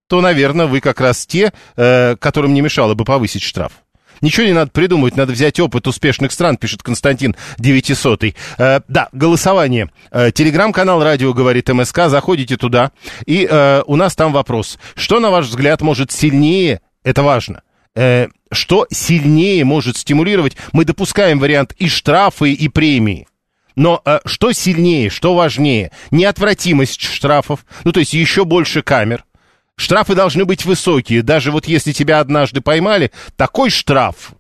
[0.08, 3.83] то, наверное, вы как раз те, которым не мешало бы повысить штраф.
[4.24, 8.24] Ничего не надо придумывать, надо взять опыт успешных стран, пишет Константин 900.
[8.58, 9.90] Э, да, голосование.
[10.12, 12.94] Э, телеграм-канал «Радио говорит МСК», заходите туда,
[13.26, 14.80] и э, у нас там вопрос.
[14.96, 17.64] Что, на ваш взгляд, может сильнее, это важно,
[17.96, 20.56] э, что сильнее может стимулировать?
[20.72, 23.28] Мы допускаем вариант и штрафы, и премии.
[23.76, 25.92] Но э, что сильнее, что важнее?
[26.12, 29.26] Неотвратимость штрафов, ну то есть еще больше камер–
[29.76, 31.24] Штрафы должны быть высокие.
[31.24, 34.34] Даже вот если тебя однажды поймали, такой штраф.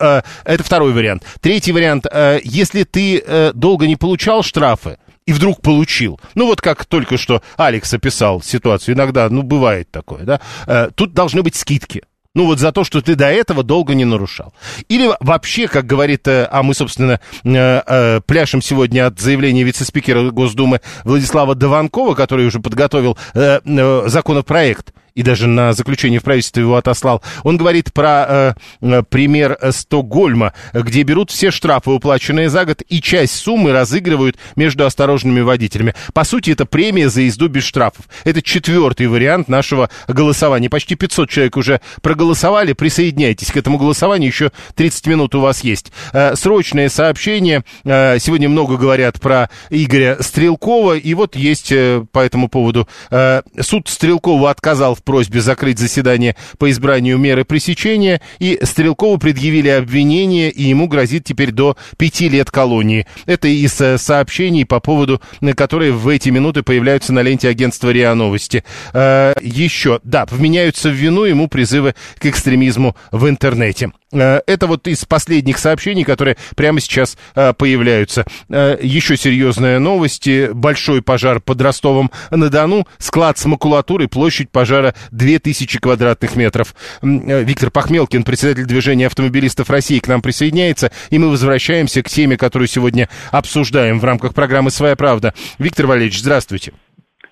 [0.00, 1.24] Э, это второй вариант.
[1.40, 2.06] Третий вариант.
[2.10, 6.20] Э, если ты э, долго не получал штрафы, и вдруг получил.
[6.34, 8.94] Ну, вот как только что Алекс описал ситуацию.
[8.94, 10.40] Иногда, ну, бывает такое, да.
[10.66, 12.04] Э, тут должны быть скидки.
[12.36, 14.52] Ну вот за то, что ты до этого долго не нарушал.
[14.88, 20.30] Или вообще, как говорит, э, а мы, собственно, э, э, пляшем сегодня от заявления вице-спикера
[20.30, 27.22] Госдумы Владислава Дованкова, который уже подготовил законопроект и даже на заключение в правительстве его отослал.
[27.42, 33.34] Он говорит про э, пример Стокгольма, где берут все штрафы, уплаченные за год, и часть
[33.34, 35.94] суммы разыгрывают между осторожными водителями.
[36.12, 38.06] По сути, это премия за езду без штрафов.
[38.24, 40.68] Это четвертый вариант нашего голосования.
[40.68, 42.74] Почти 500 человек уже проголосовали.
[42.74, 44.28] Присоединяйтесь к этому голосованию.
[44.28, 45.92] Еще 30 минут у вас есть.
[46.12, 47.64] Э, срочное сообщение.
[47.84, 50.98] Э, сегодня много говорят про Игоря Стрелкова.
[50.98, 52.86] И вот есть э, по этому поводу.
[53.10, 59.70] Э, суд Стрелкова отказал в просьбе закрыть заседание по избранию меры пресечения, и Стрелкову предъявили
[59.70, 63.06] обвинение, и ему грозит теперь до пяти лет колонии.
[63.24, 67.90] Это из э, сообщений по поводу, э, которые в эти минуты появляются на ленте агентства
[67.90, 68.64] РИА Новости.
[68.92, 73.92] Э, еще, да, вменяются в вину ему призывы к экстремизму в интернете.
[74.12, 78.24] Э, это вот из последних сообщений, которые прямо сейчас э, появляются.
[78.48, 80.28] Э, еще серьезная новость.
[80.52, 82.86] Большой пожар под Ростовом-на-Дону.
[82.98, 86.74] Склад с макулатурой, площадь пожара 2000 квадратных метров.
[87.02, 90.92] Виктор Пахмелкин, председатель движения автомобилистов России, к нам присоединяется.
[91.10, 95.34] И мы возвращаемся к теме, которую сегодня обсуждаем в рамках программы «Своя правда».
[95.58, 96.72] Виктор Валерьевич, здравствуйте.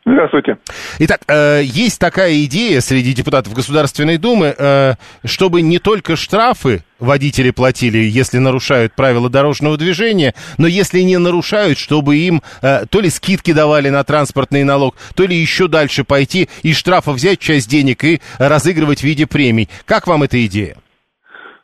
[0.07, 0.59] Здравствуйте.
[0.99, 4.93] Итак, э, есть такая идея среди депутатов Государственной Думы, э,
[5.25, 11.79] чтобы не только штрафы водители платили, если нарушают правила дорожного движения, но если не нарушают,
[11.79, 16.49] чтобы им э, то ли скидки давали на транспортный налог, то ли еще дальше пойти
[16.63, 19.71] и штрафа взять часть денег и разыгрывать в виде премий.
[19.87, 20.77] Как вам эта идея?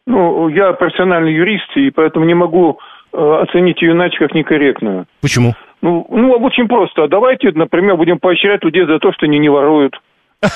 [0.06, 2.78] Ну, я профессиональный юрист, и поэтому не могу
[3.12, 5.06] оценить ее иначе как некорректную.
[5.20, 5.54] Почему?
[5.82, 7.08] Ну, ну, очень просто.
[7.08, 10.00] Давайте, например, будем поощрять людей за то, что они не воруют.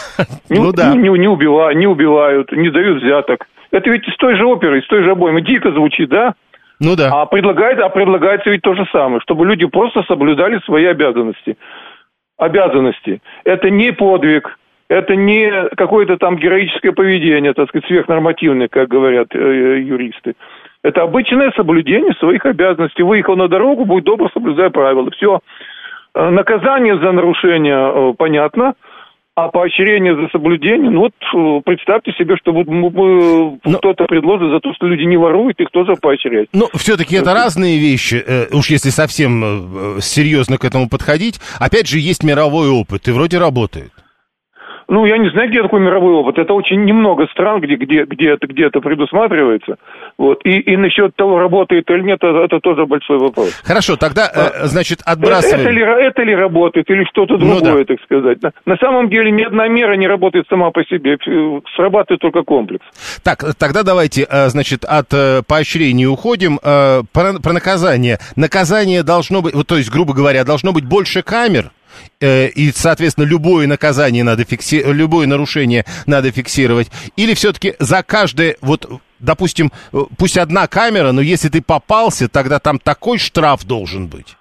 [0.50, 0.94] Ну да.
[0.94, 3.46] Не, не, убивают, не убивают, не дают взяток.
[3.70, 5.40] Это ведь из той же оперы, из той же обоймы.
[5.40, 6.34] Дико звучит, да?
[6.80, 7.10] Ну да.
[7.12, 11.56] А, предлагает, а предлагается ведь то же самое, чтобы люди просто соблюдали свои обязанности.
[12.37, 13.20] Обязанности.
[13.44, 14.58] Это не подвиг,
[14.88, 20.34] это не какое-то там героическое поведение, так сказать, сверхнормативное, как говорят э, юристы.
[20.85, 23.03] Это обычное соблюдение своих обязанностей.
[23.03, 25.11] Выехал на дорогу, будь добр, соблюдай правила.
[25.12, 25.40] Все.
[26.14, 28.75] Э, наказание за нарушение э, понятно,
[29.35, 33.79] а поощрение за соблюдение, ну вот э, представьте себе, что вот но...
[33.79, 36.49] кто-то предложит за то, что люди не воруют, их тоже поощрять.
[36.53, 38.23] Но все-таки это разные вещи,
[38.55, 41.40] уж если совсем серьезно к этому подходить.
[41.59, 43.90] Опять же, есть мировой опыт, и вроде работает.
[44.88, 46.38] Ну, я не знаю, где такой мировой опыт.
[46.38, 49.77] Это очень немного стран, где, где, где, это, где это предусматривается.
[50.18, 50.40] Вот.
[50.44, 53.51] И, и насчет того, работает или нет, это, это тоже большой вопрос.
[53.64, 55.61] Хорошо, тогда, а, значит, отбрасываем...
[55.61, 57.85] Это, это, ли, это ли работает, или что-то другое, ну, да.
[57.85, 58.42] так сказать.
[58.42, 61.16] На, на самом деле одна мера не работает сама по себе.
[61.77, 62.85] Срабатывает только комплекс.
[63.23, 66.59] Так, тогда давайте, э, значит, от э, поощрений уходим.
[66.62, 68.18] Э, про, про наказание.
[68.37, 71.84] Наказание должно быть, то есть, грубо говоря, должно быть больше камер, Э,
[72.20, 76.90] и, соответственно, любое наказание надо фиксировать, любое нарушение надо фиксировать?
[77.16, 78.87] Или все-таки за каждое, вот,
[79.20, 84.37] допустим, э, пусть одна камера, но если ты попался, тогда там такой штраф должен быть?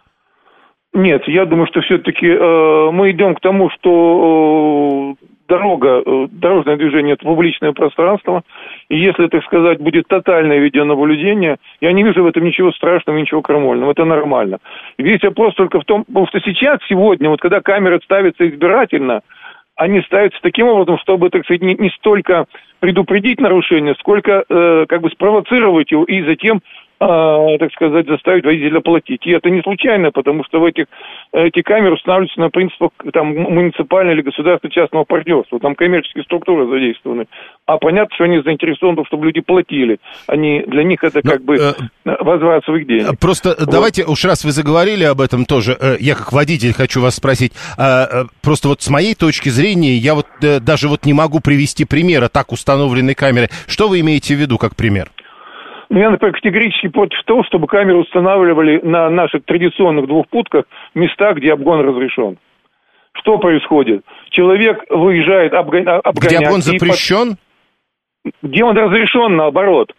[0.94, 6.78] Нет, я думаю, что все-таки э, мы идем к тому, что э, дорога, э, дорожное
[6.78, 8.44] движение– это публичное пространство,
[8.90, 13.42] и если, так сказать, будет тотальное видеонаблюдение, я не вижу в этом ничего страшного, ничего
[13.42, 14.60] крамольного, это нормально.
[14.98, 19.22] Весь вопрос только в том, потому что сейчас, сегодня, вот когда камеры ставятся избирательно,
[19.76, 22.46] они ставятся таким образом, чтобы, так сказать, не, не столько
[22.80, 26.62] предупредить нарушение, сколько э, как бы спровоцировать его и затем
[27.04, 29.26] э, так сказать, заставить водителя платить.
[29.26, 30.86] И это не случайно, потому что в этих
[31.32, 35.60] эти камеры устанавливаются на принципах там, муниципального или государственно-частного партнерства.
[35.60, 37.26] Там коммерческие структуры задействованы.
[37.66, 40.00] А понятно, что они заинтересованы, чтобы люди платили.
[40.28, 41.74] Они, для них это как Но, бы э,
[42.20, 43.20] возврат своих денег.
[43.20, 43.70] Просто вот.
[43.70, 47.54] давайте, уж раз вы заговорили об этом тоже, э, я как водитель хочу вас спросить.
[47.78, 51.86] Э, просто вот с моей точки зрения, я вот э, даже вот не могу привести
[51.86, 53.50] примера так установленной камеры.
[53.68, 55.10] Что вы имеете в виду как пример?
[55.94, 61.82] Я, например, категорически против того, чтобы камеры устанавливали на наших традиционных двухпутках места, где обгон
[61.82, 62.38] разрешен.
[63.14, 64.04] Что происходит?
[64.32, 66.02] Человек выезжает обгонять...
[66.16, 67.38] Где обгон запрещен?
[68.24, 68.34] Под...
[68.42, 69.92] Где он разрешен, наоборот.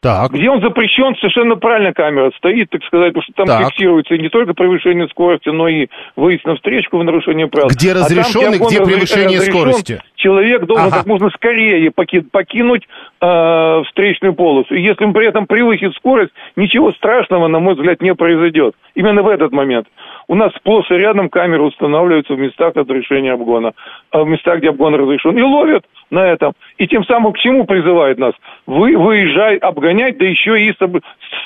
[0.00, 0.32] Так.
[0.32, 3.68] Где он запрещен, совершенно правильно камера стоит, так сказать, потому что там так.
[3.68, 5.86] фиксируется не только превышение скорости, но и
[6.16, 7.68] выезд на встречку в нарушение правил.
[7.68, 10.02] Где разрешен а там, и где превышение разрешен, скорости?
[10.22, 10.98] Человек должен ага.
[10.98, 12.86] как можно скорее покинуть
[13.20, 14.72] э, встречную полосу.
[14.72, 18.76] И если он при этом превысит скорость, ничего страшного, на мой взгляд, не произойдет.
[18.94, 19.88] Именно в этот момент.
[20.28, 23.72] У нас сплошь и рядом камеры устанавливаются в местах разрешения обгона,
[24.12, 26.52] в местах, где обгон разрешен, и ловят на этом.
[26.78, 28.34] И тем самым к чему призывают нас?
[28.66, 30.74] Вы, выезжай, обгонять, да еще и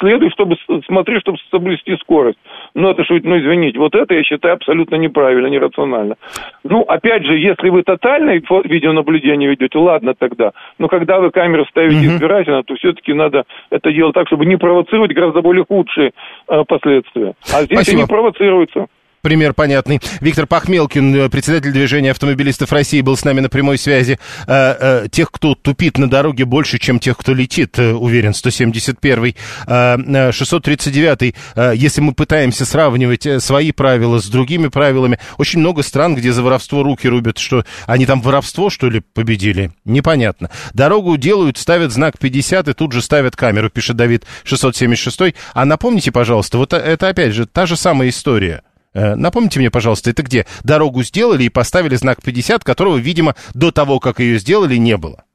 [0.01, 2.39] следуй, чтобы смотри, чтобы соблюсти скорость.
[2.75, 6.17] Ну, это что, ну, извините, вот это я считаю абсолютно неправильно, нерационально.
[6.65, 10.53] Ну, опять же, если вы тотальное видеонаблюдение ведете, ладно тогда.
[10.79, 12.17] Но когда вы камеру ставите mm-hmm.
[12.17, 16.13] избирательно, то все-таки надо это делать так, чтобы не провоцировать гораздо более худшие
[16.49, 17.35] э, последствия.
[17.53, 17.99] А здесь Спасибо.
[17.99, 18.87] они провоцируются
[19.27, 20.01] пример понятный.
[20.21, 24.21] Виктор Пахмелкин, э, председатель движения автомобилистов России, был с нами на прямой связи.
[24.47, 29.35] Э, э, тех, кто тупит на дороге, больше, чем тех, кто летит, уверен, 171-й.
[29.67, 31.35] 639-й,
[31.77, 36.85] если мы пытаемся сравнивать свои правила с другими правилами, очень много стран, где за воровство
[36.85, 39.73] руки рубят, что они там воровство, что ли, победили?
[39.85, 40.51] Непонятно.
[40.73, 45.35] Дорогу делают, ставят знак 50 и тут же ставят камеру, пишет Давид 676.
[45.53, 48.63] А напомните, пожалуйста, вот это опять же та же самая история.
[48.97, 50.47] Э, напомните мне, пожалуйста, это где?
[50.65, 55.26] Дорогу сделали и поставили знак 50, которого, видимо, до того, как ее сделали, не было.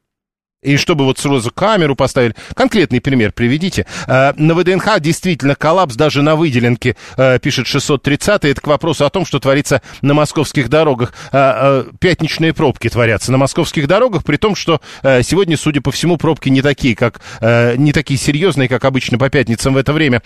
[0.62, 2.36] И чтобы вот сразу камеру поставили.
[2.54, 3.84] Конкретный пример приведите.
[4.06, 9.10] Э, на ВДНХ действительно коллапс даже на выделенке, э, пишет 630 Это к вопросу о
[9.10, 11.14] том, что творится на московских дорогах.
[11.32, 16.48] Э, пятничные пробки творятся на московских дорогах, при том, что сегодня, судя по всему, пробки
[16.48, 20.22] не такие, как, не такие серьезные, как обычно по пятницам в это время.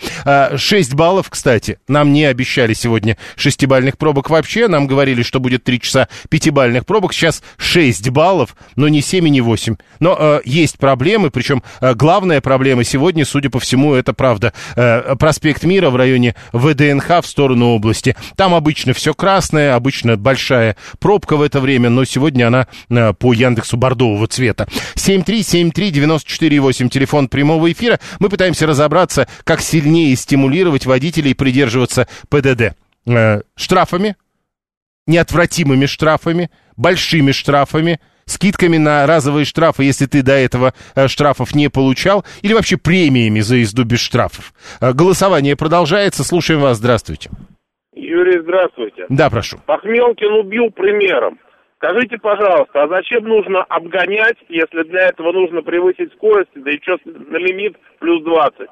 [0.55, 4.67] 6 баллов, кстати, нам не обещали сегодня 6-бальных пробок вообще.
[4.67, 7.13] Нам говорили, что будет 3 часа 5-бальных пробок.
[7.13, 9.75] Сейчас 6 баллов, но не 7 и не 8.
[9.99, 14.53] Но э, есть проблемы, причем э, главная проблема сегодня, судя по всему, это правда.
[14.75, 18.15] Э, проспект Мира в районе ВДНХ в сторону области.
[18.35, 23.33] Там обычно все красное, обычно большая пробка в это время, но сегодня она э, по
[23.33, 24.67] Яндексу бордового цвета.
[24.95, 27.99] 7373948, телефон прямого эфира.
[28.19, 32.75] Мы пытаемся разобраться, как сильнее стимулировать водителей придерживаться ПДД.
[33.07, 34.15] Э, штрафами,
[35.05, 41.69] неотвратимыми штрафами, большими штрафами, скидками на разовые штрафы, если ты до этого э, штрафов не
[41.69, 44.53] получал, или вообще премиями за езду без штрафов.
[44.79, 46.23] Э, голосование продолжается.
[46.23, 46.77] Слушаем вас.
[46.77, 47.31] Здравствуйте.
[47.95, 49.05] Юрий, здравствуйте.
[49.09, 49.57] Да, прошу.
[49.65, 51.39] Пахмелкин убил примером.
[51.77, 57.37] Скажите, пожалуйста, а зачем нужно обгонять, если для этого нужно превысить скорость, да что на
[57.37, 58.67] лимит плюс 20?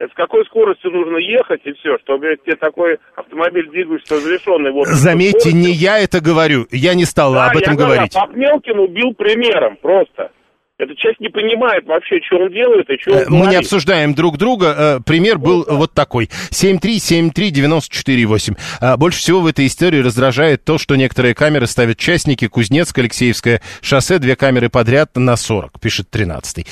[0.00, 4.72] С какой скоростью нужно ехать и все, чтобы тебе такой автомобиль двигающийся разрешенный.
[4.72, 8.12] Вот, Заметьте, не я это говорю, я не стал да, об этом я говорить.
[8.12, 10.32] Говорю, Папмелкин убил примером просто.
[10.76, 13.50] Этот человек не понимает вообще, что он делает и что он э, Мы говорит.
[13.50, 14.74] не обсуждаем друг друга.
[14.76, 16.28] Э, пример был вот такой.
[16.50, 18.56] 7373948.
[18.80, 22.48] Э, больше всего в этой истории раздражает то, что некоторые камеры ставят частники.
[22.48, 26.66] Кузнецк, Алексеевское шоссе, две камеры подряд на 40, пишет 13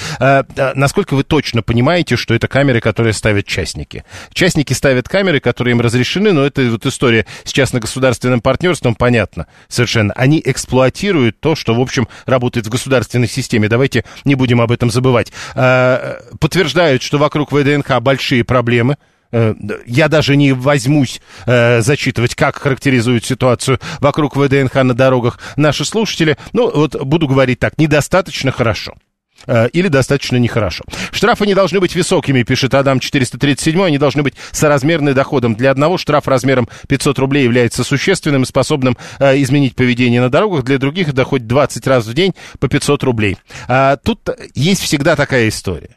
[0.75, 4.03] Насколько вы точно понимаете, что это камеры, которые ставят частники?
[4.33, 10.13] Частники ставят камеры, которые им разрешены, но это вот история с частно-государственным партнерством, понятно совершенно.
[10.15, 13.69] Они эксплуатируют то, что, в общем, работает в государственной системе.
[13.69, 18.97] Давайте давайте не будем об этом забывать, э, подтверждают, что вокруг ВДНХ большие проблемы.
[19.33, 19.55] Э,
[19.87, 26.37] я даже не возьмусь э, зачитывать, как характеризуют ситуацию вокруг ВДНХ на дорогах наши слушатели.
[26.53, 28.95] Ну, вот буду говорить так, недостаточно хорошо.
[29.47, 30.85] Э, или достаточно нехорошо.
[31.11, 35.55] Штрафы не должны быть высокими, пишет Адам 437, они должны быть соразмерны доходом.
[35.55, 40.79] Для одного штраф размером 500 рублей является существенным способным э, изменить поведение на дорогах, для
[40.79, 43.37] других доходит 20 раз в день по 500 рублей.
[43.69, 45.97] А, тут есть всегда такая история.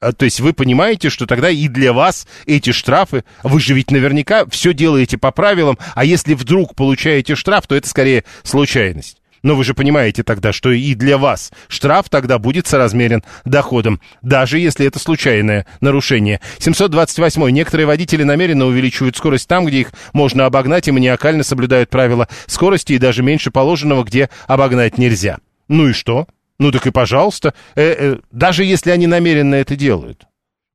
[0.00, 3.90] А, то есть вы понимаете, что тогда и для вас эти штрафы, вы же ведь
[3.90, 9.18] наверняка все делаете по правилам, а если вдруг получаете штраф, то это скорее случайность.
[9.44, 14.58] Но вы же понимаете тогда, что и для вас штраф тогда будет соразмерен доходом, даже
[14.58, 16.40] если это случайное нарушение.
[16.58, 17.50] 728.
[17.50, 22.94] Некоторые водители намеренно увеличивают скорость там, где их можно обогнать, и маниакально соблюдают правила скорости,
[22.94, 25.36] и даже меньше положенного, где обогнать нельзя.
[25.68, 26.26] Ну и что?
[26.58, 30.24] Ну так и пожалуйста, э -э, даже если они намеренно это делают.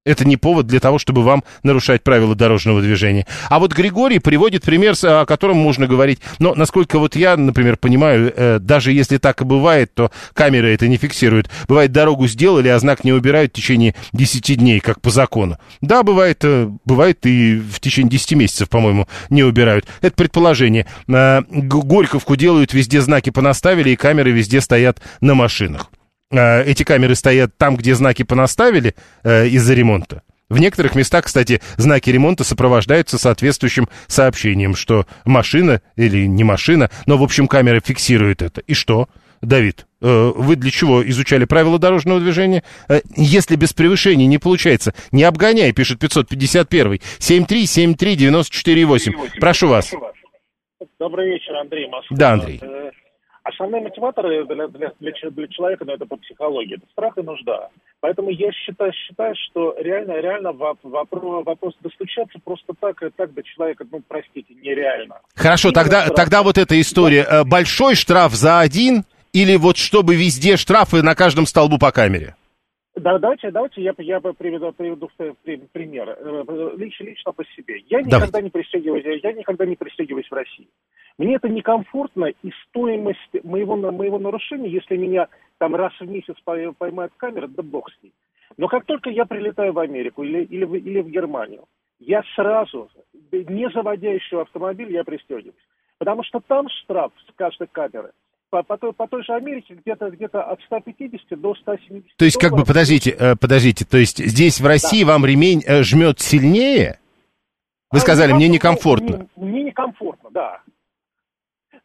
[0.06, 3.28] Это не повод для того, чтобы вам нарушать правила дорожного движения.
[3.50, 6.20] А вот Григорий приводит пример, о котором можно говорить.
[6.39, 10.88] Но, насколько вот я, например, понимаю, э, даже если так и бывает, то камеры это
[10.88, 11.50] не фиксируют.
[11.68, 15.58] Бывает, дорогу сделали, а знак не убирают в течение 10 дней, как по закону.
[15.82, 19.86] Да, бывает, э, бывает и в течение 10 месяцев, по-моему, не убирают.
[20.02, 20.86] Это предположение.
[21.10, 25.91] Э, Горьковку делают, везде знаки понаставили, и камеры везде стоят на машинах.
[26.32, 30.21] Э, эти камеры стоят там, где знаки понаставили э, из-за ремонта.
[30.49, 37.17] В некоторых местах, кстати, знаки ремонта сопровождаются соответствующим сообщением, что машина или не машина, но,
[37.17, 38.61] в общем, камера фиксирует это.
[38.61, 39.07] И что?
[39.41, 42.63] Давид, э, вы для чего изучали правила дорожного движения?
[43.15, 46.99] Если без превышения не получается, не обгоняй, пишет 551.
[47.19, 49.39] 7373948.
[49.39, 49.93] Прошу вас.
[50.99, 52.17] Добрый вечер, Андрей Москва.
[52.17, 52.61] Да, Андрей.
[53.50, 57.70] Основные мотиваторы для, для, для, для человека, ну, это по психологии, это страх и нужда.
[58.00, 60.78] Поэтому я считаю, считаю что реально, реально вопрос,
[61.45, 65.20] вопрос достучаться просто так, так до человека, ну, простите, нереально.
[65.36, 67.24] Хорошо, тогда, тогда вот эта история.
[67.24, 67.41] Да.
[67.41, 72.36] Э, большой штраф за один или вот чтобы везде штрафы на каждом столбу по камере?
[72.95, 75.09] Да, давайте, давайте я, я приведу, приведу
[75.71, 76.09] пример.
[76.09, 77.79] Э, лично, лично по себе.
[77.87, 80.67] Я никогда не пристегиваюсь, я никогда не пристегиваюсь в России.
[81.17, 85.27] Мне это некомфортно, и стоимость моего, моего нарушения, если меня
[85.59, 88.13] там раз в месяц поймают камера, да бог с ней.
[88.57, 91.65] Но как только я прилетаю в Америку или, или, в, или в Германию,
[91.99, 92.89] я сразу,
[93.31, 95.55] не заводя еще автомобиль, я пристегиваюсь.
[95.97, 98.11] Потому что там штраф с каждой камеры
[98.50, 102.38] по, по, той, по той же Америке где-то где от 150 до 170 То есть,
[102.38, 105.14] как бы, подождите, э, подождите, то есть здесь в России да.
[105.14, 107.00] вам ремень э, жмет сильнее?
[107.91, 109.28] Вы а сказали, мне некомфортно.
[109.36, 110.62] Мне, мне некомфортно, да.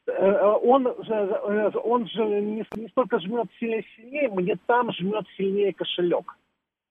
[0.06, 6.36] Э, он, он же не, не столько жмет сильнее, мне там жмет сильнее кошелек.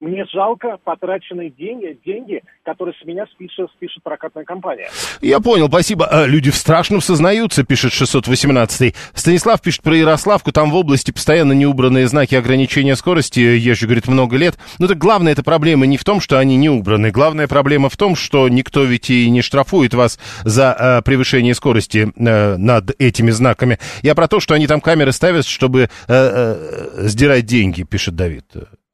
[0.04, 4.89] Мне жалко потраченные деньги, деньги, которые с меня спишет, спишет прокатная компания.
[5.22, 6.06] Я понял, спасибо.
[6.08, 11.54] А, люди в страшном сознаются, пишет 618 Станислав пишет про Ярославку, там в области постоянно
[11.54, 14.56] неубранные знаки ограничения скорости, езжу, говорит, много лет.
[14.78, 17.10] Но так главная эта проблема не в том, что они не убраны.
[17.10, 22.12] Главная проблема в том, что никто ведь и не штрафует вас за а, превышение скорости
[22.20, 23.80] а, над этими знаками.
[24.01, 28.43] Я про то, что они там камеры ставят, чтобы а, а, сдирать деньги, пишет Давид.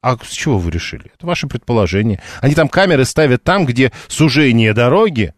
[0.02, 1.12] А с чего вы решили?
[1.14, 2.22] Это ваше предположение.
[2.42, 5.34] Они там камеры ставят там, где сужение дороги,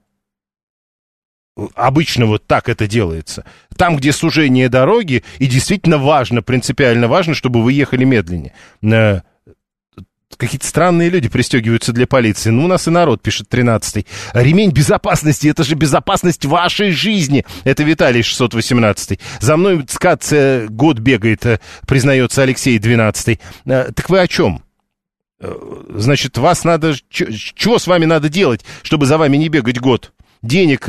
[1.76, 3.44] обычно вот так это делается,
[3.76, 8.54] там, где сужение дороги, и действительно важно, принципиально важно, чтобы вы ехали медленнее.
[10.38, 12.50] Какие-то странные люди пристегиваются для полиции.
[12.50, 14.06] Ну, у нас и народ, пишет 13-й.
[14.34, 17.46] Ремень безопасности, это же безопасность вашей жизни.
[17.64, 19.20] Это Виталий 618-й.
[19.40, 23.40] За мной скат э, год бегает, э, признается Алексей 12-й.
[23.66, 24.64] Э, так вы о чем?
[25.90, 26.94] Значит, вас надо...
[27.10, 30.14] Чего с вами надо делать, чтобы за вами не бегать год?
[30.44, 30.88] Денег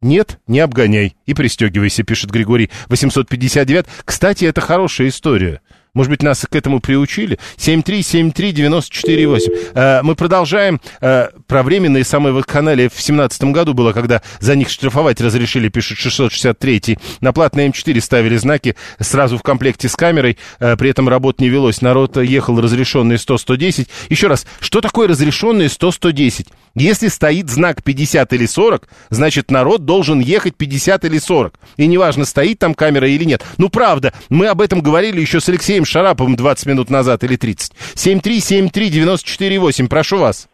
[0.00, 3.86] нет, не обгоняй и пристегивайся, пишет Григорий 859.
[4.04, 5.60] Кстати, это хорошая история.
[5.98, 7.40] Может быть, нас к этому приучили?
[7.56, 9.72] 7373948.
[9.74, 10.80] Э, мы продолжаем.
[11.00, 15.98] Э, про временные самые канале в семнадцатом году было, когда за них штрафовать разрешили, пишет
[15.98, 16.98] 663.
[17.20, 20.38] На платной М4 ставили знаки сразу в комплекте с камерой.
[20.60, 21.82] Э, при этом работ не велось.
[21.82, 23.88] Народ ехал разрешенный 100-110.
[24.08, 26.46] Еще раз, что такое разрешенный 100-110?
[26.76, 31.58] Если стоит знак 50 или 40, значит народ должен ехать 50 или 40.
[31.76, 33.44] И неважно, стоит там камера или нет.
[33.56, 37.72] Ну, правда, мы об этом говорили еще с Алексеем Шараповым 20 минут назад или 30.
[37.96, 40.48] 7373948, прошу вас.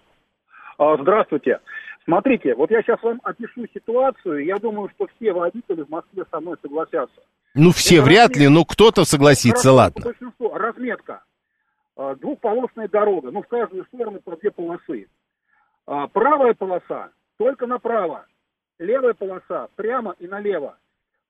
[0.78, 1.58] А, здравствуйте.
[2.04, 4.44] Смотрите, вот я сейчас вам опишу ситуацию.
[4.44, 7.20] Я думаю, что все водители в Москве со мной согласятся.
[7.54, 8.40] Ну, все Это вряд разметка.
[8.40, 10.02] ли, но кто-то согласится, Хорошо, ладно.
[10.04, 10.58] Большинство.
[10.58, 11.22] Разметка.
[11.96, 15.08] А, двухполосная дорога, ну, в каждую сторону по две полосы.
[15.86, 18.26] А, правая полоса только направо,
[18.78, 20.76] левая полоса прямо и налево.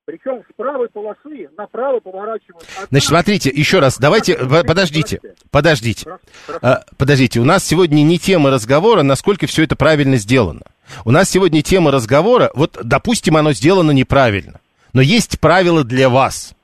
[0.05, 2.63] Причем с правой полосы направо поворачивают.
[2.75, 2.87] Одна...
[2.89, 6.19] Значит, смотрите, еще раз, давайте, подождите, подождите.
[6.61, 10.61] А, подождите, у нас сегодня не тема разговора, насколько все это правильно сделано.
[11.05, 14.59] У нас сегодня тема разговора, вот, допустим, оно сделано неправильно,
[14.93, 16.55] но есть правила для вас.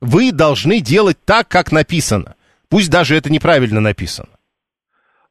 [0.00, 2.34] Вы должны делать так, как написано.
[2.70, 4.28] Пусть даже это неправильно написано.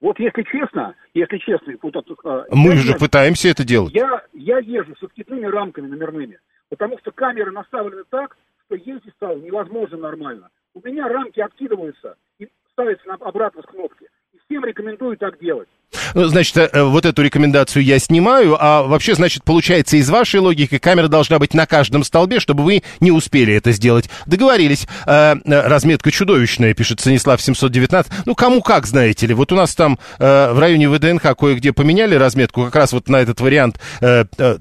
[0.02, 3.94] Вот если честно, если честно, вот, э, мы же пытаемся это делать.
[3.94, 6.38] Я, я езжу со скидными рамками номерными,
[6.70, 10.50] потому что камеры наставлены так, что ездить стало невозможно нормально.
[10.74, 14.08] У меня рамки откидываются и ставятся на, обратно с кнопки.
[14.34, 15.70] И всем рекомендую так делать.
[16.14, 20.78] Ну, значит, э, вот эту рекомендацию я снимаю, а вообще, значит, получается, из вашей логики
[20.78, 24.10] камера должна быть на каждом столбе, чтобы вы не успели это сделать.
[24.26, 24.88] Договорились.
[25.06, 28.12] Э, э разметка чудовищная, пишет Станислав 719.
[28.26, 29.34] Ну, кому как, знаете ли.
[29.34, 33.42] Вот у нас там в районе ВДНХ кое-где поменяли разметку, как раз вот на этот
[33.42, 33.80] вариант,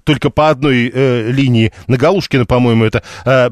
[0.04, 0.90] только по одной
[1.30, 3.02] линии, на Галушкина, по-моему, это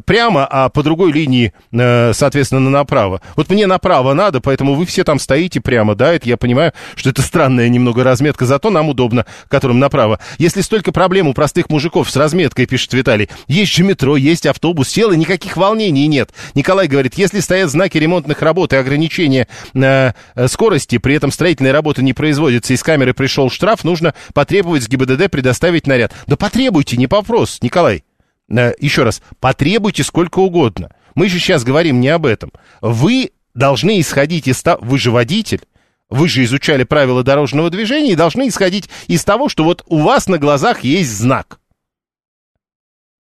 [0.05, 3.21] прямо, а по другой линии, соответственно, направо.
[3.37, 7.11] Вот мне направо надо, поэтому вы все там стоите прямо, да, это я понимаю, что
[7.11, 7.23] это
[7.63, 10.19] странная немного разметка, зато нам удобно, которым направо.
[10.39, 14.89] Если столько проблем у простых мужиков с разметкой, пишет Виталий, есть же метро, есть автобус,
[14.89, 16.31] сел и никаких волнений нет.
[16.55, 20.13] Николай говорит, если стоят знаки ремонтных работ и ограничения э,
[20.49, 25.31] скорости, при этом строительные работы не производятся, из камеры пришел штраф, нужно потребовать с ГИБДД
[25.31, 26.13] предоставить наряд.
[26.27, 28.03] Да потребуйте, не вопрос, Николай.
[28.51, 30.91] Э, еще раз, потребуйте сколько угодно.
[31.15, 32.51] Мы же сейчас говорим не об этом.
[32.81, 34.79] Вы должны исходить из того...
[34.83, 35.61] Вы же водитель.
[36.13, 40.27] Вы же изучали правила дорожного движения и должны исходить из того, что вот у вас
[40.27, 41.59] на глазах есть знак.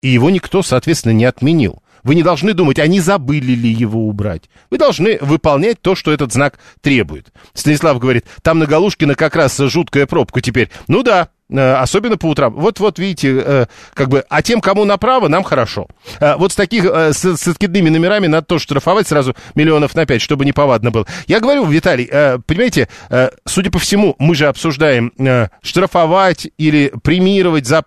[0.04, 1.82] И его никто, соответственно, не отменил.
[2.04, 4.44] Вы не должны думать, они забыли ли его убрать.
[4.70, 7.34] Вы должны выполнять то, что этот знак требует.
[7.56, 10.70] Станислав говорит, там на Галушкина как раз жуткая пробка теперь.
[10.88, 12.54] Ну да, особенно по утрам.
[12.54, 15.88] Вот-вот, видите, э, как бы, а тем, кому направо, нам хорошо.
[16.20, 20.22] Э, вот с таких, с, с откидными номерами надо тоже штрафовать сразу миллионов на пять,
[20.22, 21.06] чтобы не повадно было.
[21.28, 22.08] Я говорю, Виталий,
[22.46, 22.90] понимаете,
[23.46, 25.14] судя по всему, мы же обсуждаем
[25.62, 27.84] штрафовать или премировать за,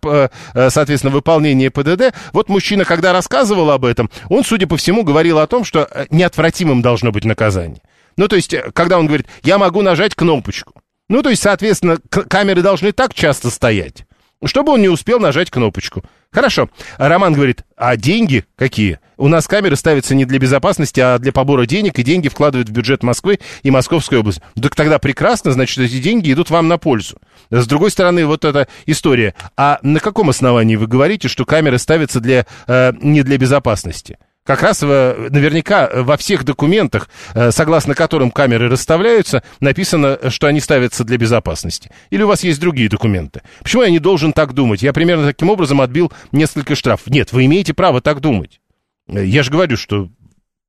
[0.54, 2.14] соответственно, выполнение ПДД.
[2.32, 6.82] Вот мужчина, когда рассказывал об этом, он, судя по всему, говорил о том, что неотвратимым
[6.82, 7.80] должно быть наказание.
[8.16, 10.74] Ну, то есть, когда он говорит, я могу нажать кнопочку,
[11.10, 14.06] ну, то есть, соответственно, камеры должны так часто стоять,
[14.44, 16.04] чтобы он не успел нажать кнопочку.
[16.30, 16.70] Хорошо.
[16.98, 19.00] Роман говорит, а деньги какие?
[19.16, 22.72] У нас камеры ставятся не для безопасности, а для побора денег, и деньги вкладывают в
[22.72, 24.40] бюджет Москвы и Московской области.
[24.62, 27.18] Так тогда прекрасно, значит, эти деньги идут вам на пользу.
[27.50, 29.34] С другой стороны, вот эта история.
[29.56, 34.16] А на каком основании вы говорите, что камеры ставятся для, э, не для безопасности?
[34.44, 41.04] Как раз наверняка во всех документах, э, согласно которым камеры расставляются, написано, что они ставятся
[41.04, 41.90] для безопасности.
[42.08, 43.42] Или у вас есть другие документы?
[43.62, 44.82] Почему я не должен так думать?
[44.82, 47.08] Я примерно таким образом отбил несколько штрафов.
[47.08, 48.60] Нет, вы имеете право так думать.
[49.08, 50.08] Э, я же говорю, что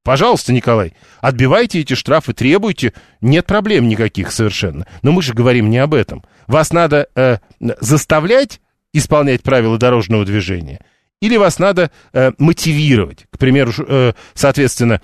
[0.03, 4.87] Пожалуйста, Николай, отбивайте эти штрафы, требуйте, нет проблем никаких совершенно.
[5.03, 6.25] Но мы же говорим не об этом.
[6.47, 8.61] Вас надо э, заставлять
[8.93, 10.81] исполнять правила дорожного движения
[11.21, 15.01] или вас надо э, мотивировать, к примеру, э, соответственно,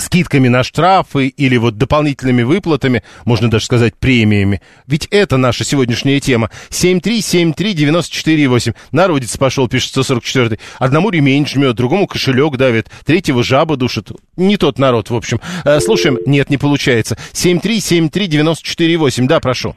[0.00, 4.60] скидками на штрафы или вот дополнительными выплатами, можно даже сказать премиями.
[4.86, 6.50] Ведь это наша сегодняшняя тема.
[6.70, 8.74] 7373948.
[8.92, 14.12] Народец пошел, пишет 144 Одному ремень жмет, другому кошелек давит, третьего жаба душит.
[14.36, 15.42] Не тот народ, в общем.
[15.64, 16.16] Э, слушаем.
[16.26, 17.18] Нет, не получается.
[17.32, 19.26] 7373948.
[19.26, 19.74] Да, прошу.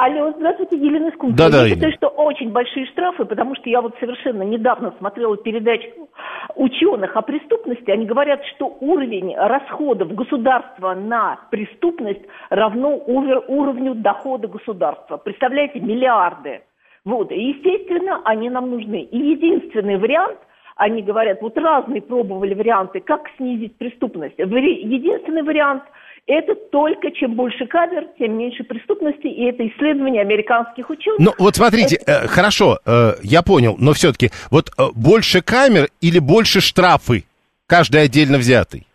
[0.00, 1.50] Алло, здравствуйте, Елена Скунцева.
[1.50, 5.36] Да, да, я считаю, что очень большие штрафы, потому что я вот совершенно недавно смотрела
[5.36, 6.08] передачу
[6.54, 7.90] ученых о преступности.
[7.90, 15.16] Они говорят, что уровень расходов государства на преступность равно уровню дохода государства.
[15.16, 16.60] Представляете, миллиарды.
[17.04, 19.00] Вот, и, естественно, они нам нужны.
[19.00, 20.38] И единственный вариант,
[20.76, 24.38] они говорят, вот разные пробовали варианты, как снизить преступность.
[24.38, 25.82] Единственный вариант–
[26.28, 31.18] это только чем больше камер, тем меньше преступности, и это исследование американских ученых.
[31.18, 32.24] Ну, вот смотрите, это...
[32.24, 37.24] э, хорошо, э, я понял, но все-таки, вот э, больше камер или больше штрафы,
[37.66, 38.86] каждый отдельно взятый?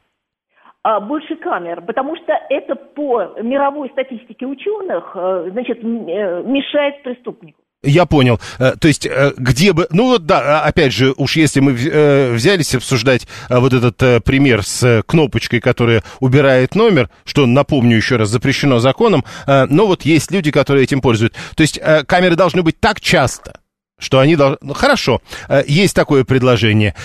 [0.84, 7.63] А, больше камер, потому что это по мировой статистике ученых, э, значит, э, мешает преступнику.
[7.84, 8.40] Я понял.
[8.60, 9.88] Э, то есть, э, где бы...
[9.92, 14.64] Ну вот да, а, опять же, уж если мы э, взялись обсуждать вот этот пример
[14.64, 20.52] с кнопочкой, которая убирает номер, что, напомню еще раз, запрещено законом, но вот есть люди,
[20.52, 21.40] которые этим пользуются.
[21.56, 23.60] То есть, камеры должны быть так часто,
[24.00, 24.58] что они должны...
[24.62, 25.22] Ну, хорошо,
[25.68, 26.96] есть такое предложение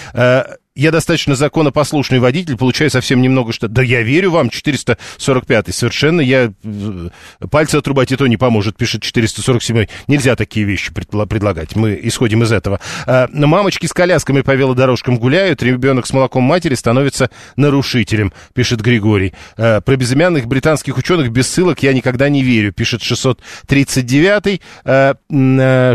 [0.78, 3.66] я достаточно законопослушный водитель, получаю совсем немного что...
[3.66, 6.52] Да я верю вам, 445-й, совершенно я...
[6.62, 7.08] Э,
[7.50, 9.88] пальцы отрубать и то не поможет, пишет 447-й.
[10.06, 12.78] Нельзя такие вещи предлагать, мы исходим из этого.
[13.06, 19.34] А, мамочки с колясками по велодорожкам гуляют, ребенок с молоком матери становится нарушителем, пишет Григорий.
[19.56, 24.60] А, про безымянных британских ученых без ссылок я никогда не верю, пишет 639-й.
[24.84, 25.16] А,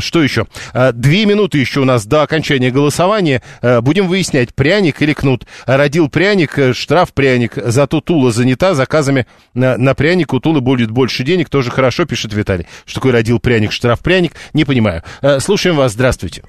[0.01, 0.45] что еще?
[0.91, 3.41] Две минуты еще у нас до окончания голосования.
[3.61, 5.41] Будем выяснять, прямо пряник или кнут.
[5.67, 10.89] Родил пряник, э, штраф пряник, зато Тула занята заказами на, на пряник, у Тулы будет
[10.89, 12.65] больше денег, тоже хорошо, пишет Виталий.
[12.85, 15.03] Что такое родил пряник, штраф пряник, не понимаю.
[15.21, 16.41] Э, слушаем вас, здравствуйте.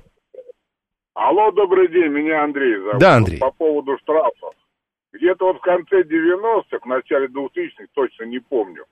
[1.15, 2.99] Алло, добрый день, меня Андрей зовут.
[2.99, 3.39] Да, Андрей.
[3.39, 4.55] По поводу штрафов.
[5.13, 8.85] Где-то вот в конце 90-х, в начале 2000-х, точно не помню,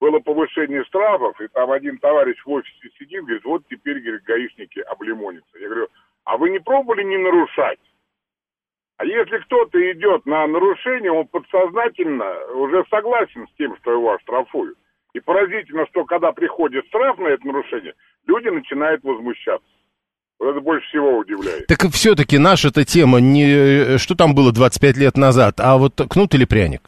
[0.00, 4.80] было повышение штрафов, и там один товарищ в офисе сидит, говорит, вот теперь, говорит, гаишники
[4.80, 5.58] облимонятся.
[5.58, 5.88] Я говорю,
[6.24, 7.80] а вы не пробовали не нарушать?
[8.98, 14.78] А если кто-то идет на нарушение, он подсознательно уже согласен с тем, что его оштрафуют.
[15.12, 17.94] И поразительно, что когда приходит штраф на это нарушение,
[18.26, 19.68] люди начинают возмущаться.
[20.38, 21.66] Вот это больше всего удивляет.
[21.66, 26.44] Так все-таки наша-то тема не что там было 25 лет назад, а вот кнут или
[26.44, 26.82] пряник?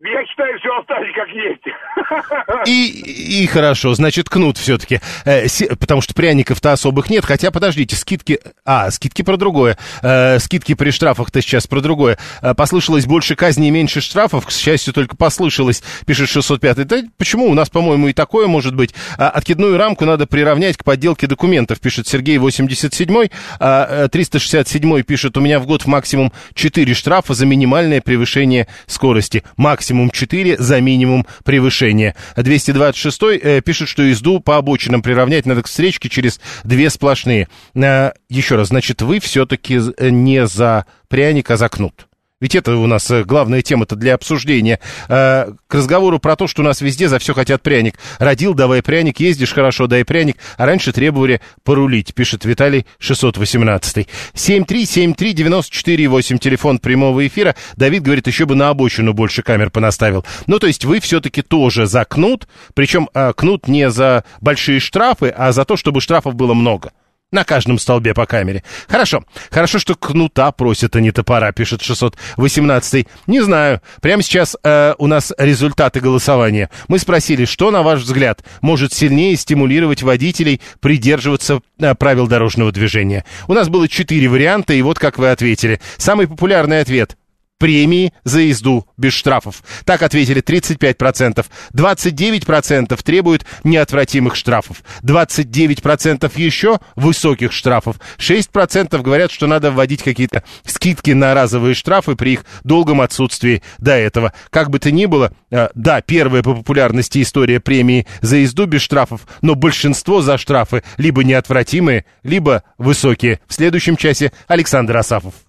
[0.00, 2.66] Я считаю, оставить как есть.
[2.66, 5.00] И, и хорошо, значит, кнут все-таки.
[5.24, 5.46] Э,
[5.78, 7.24] потому что пряников-то особых нет.
[7.24, 8.40] Хотя, подождите, скидки...
[8.64, 9.78] А, скидки про другое.
[10.02, 12.18] Э, скидки при штрафах-то сейчас про другое.
[12.42, 14.46] Э, послышалось больше казней и меньше штрафов.
[14.46, 16.86] К счастью, только послышалось, пишет 605.
[16.86, 17.46] Да почему?
[17.46, 18.94] У нас, по-моему, и такое может быть.
[19.16, 23.28] Откидную рамку надо приравнять к подделке документов, пишет Сергей 87.
[23.60, 29.42] А, э, 367 пишет, у меня в год максимум 4 штрафа за минимальное превышение скорости.
[29.56, 32.14] Максимум 4 за минимум превышения.
[32.36, 37.48] 226 э, пишет, что езду по обочинам приравнять надо к встречке через две сплошные.
[37.74, 42.05] Э, еще раз, значит, вы все-таки не за пряник, а за кнут.
[42.38, 44.78] Ведь это у нас э, главная тема-то для обсуждения.
[45.08, 47.94] Э, к разговору про то, что у нас везде за все хотят пряник.
[48.18, 50.36] Родил, давай пряник, ездишь хорошо, дай пряник.
[50.58, 54.06] А раньше требовали порулить, пишет Виталий 618.
[54.34, 57.56] 7373948, телефон прямого эфира.
[57.76, 60.26] Давид говорит, еще бы на обочину больше камер понаставил.
[60.46, 65.32] Ну, то есть вы все-таки тоже за кнут, причем э, кнут не за большие штрафы,
[65.34, 66.92] а за то, чтобы штрафов было много.
[67.36, 68.62] На каждом столбе по камере.
[68.88, 69.22] Хорошо.
[69.50, 73.06] Хорошо, что кнута просят, а не топора, пишет 618.
[73.26, 73.82] Не знаю.
[74.00, 76.70] Прямо сейчас э, у нас результаты голосования.
[76.88, 83.26] Мы спросили, что, на ваш взгляд, может сильнее стимулировать водителей придерживаться э, правил дорожного движения.
[83.48, 85.78] У нас было четыре варианта, и вот как вы ответили.
[85.98, 87.18] Самый популярный ответ
[87.58, 89.62] премии за езду без штрафов.
[89.84, 91.44] Так ответили 35%.
[91.72, 94.82] 29% требуют неотвратимых штрафов.
[95.02, 97.96] 29% еще высоких штрафов.
[98.18, 103.92] 6% говорят, что надо вводить какие-то скидки на разовые штрафы при их долгом отсутствии до
[103.92, 104.32] этого.
[104.50, 108.82] Как бы то ни было, э, да, первая по популярности история премии за езду без
[108.82, 113.40] штрафов, но большинство за штрафы либо неотвратимые, либо высокие.
[113.46, 115.45] В следующем часе Александр Асафов.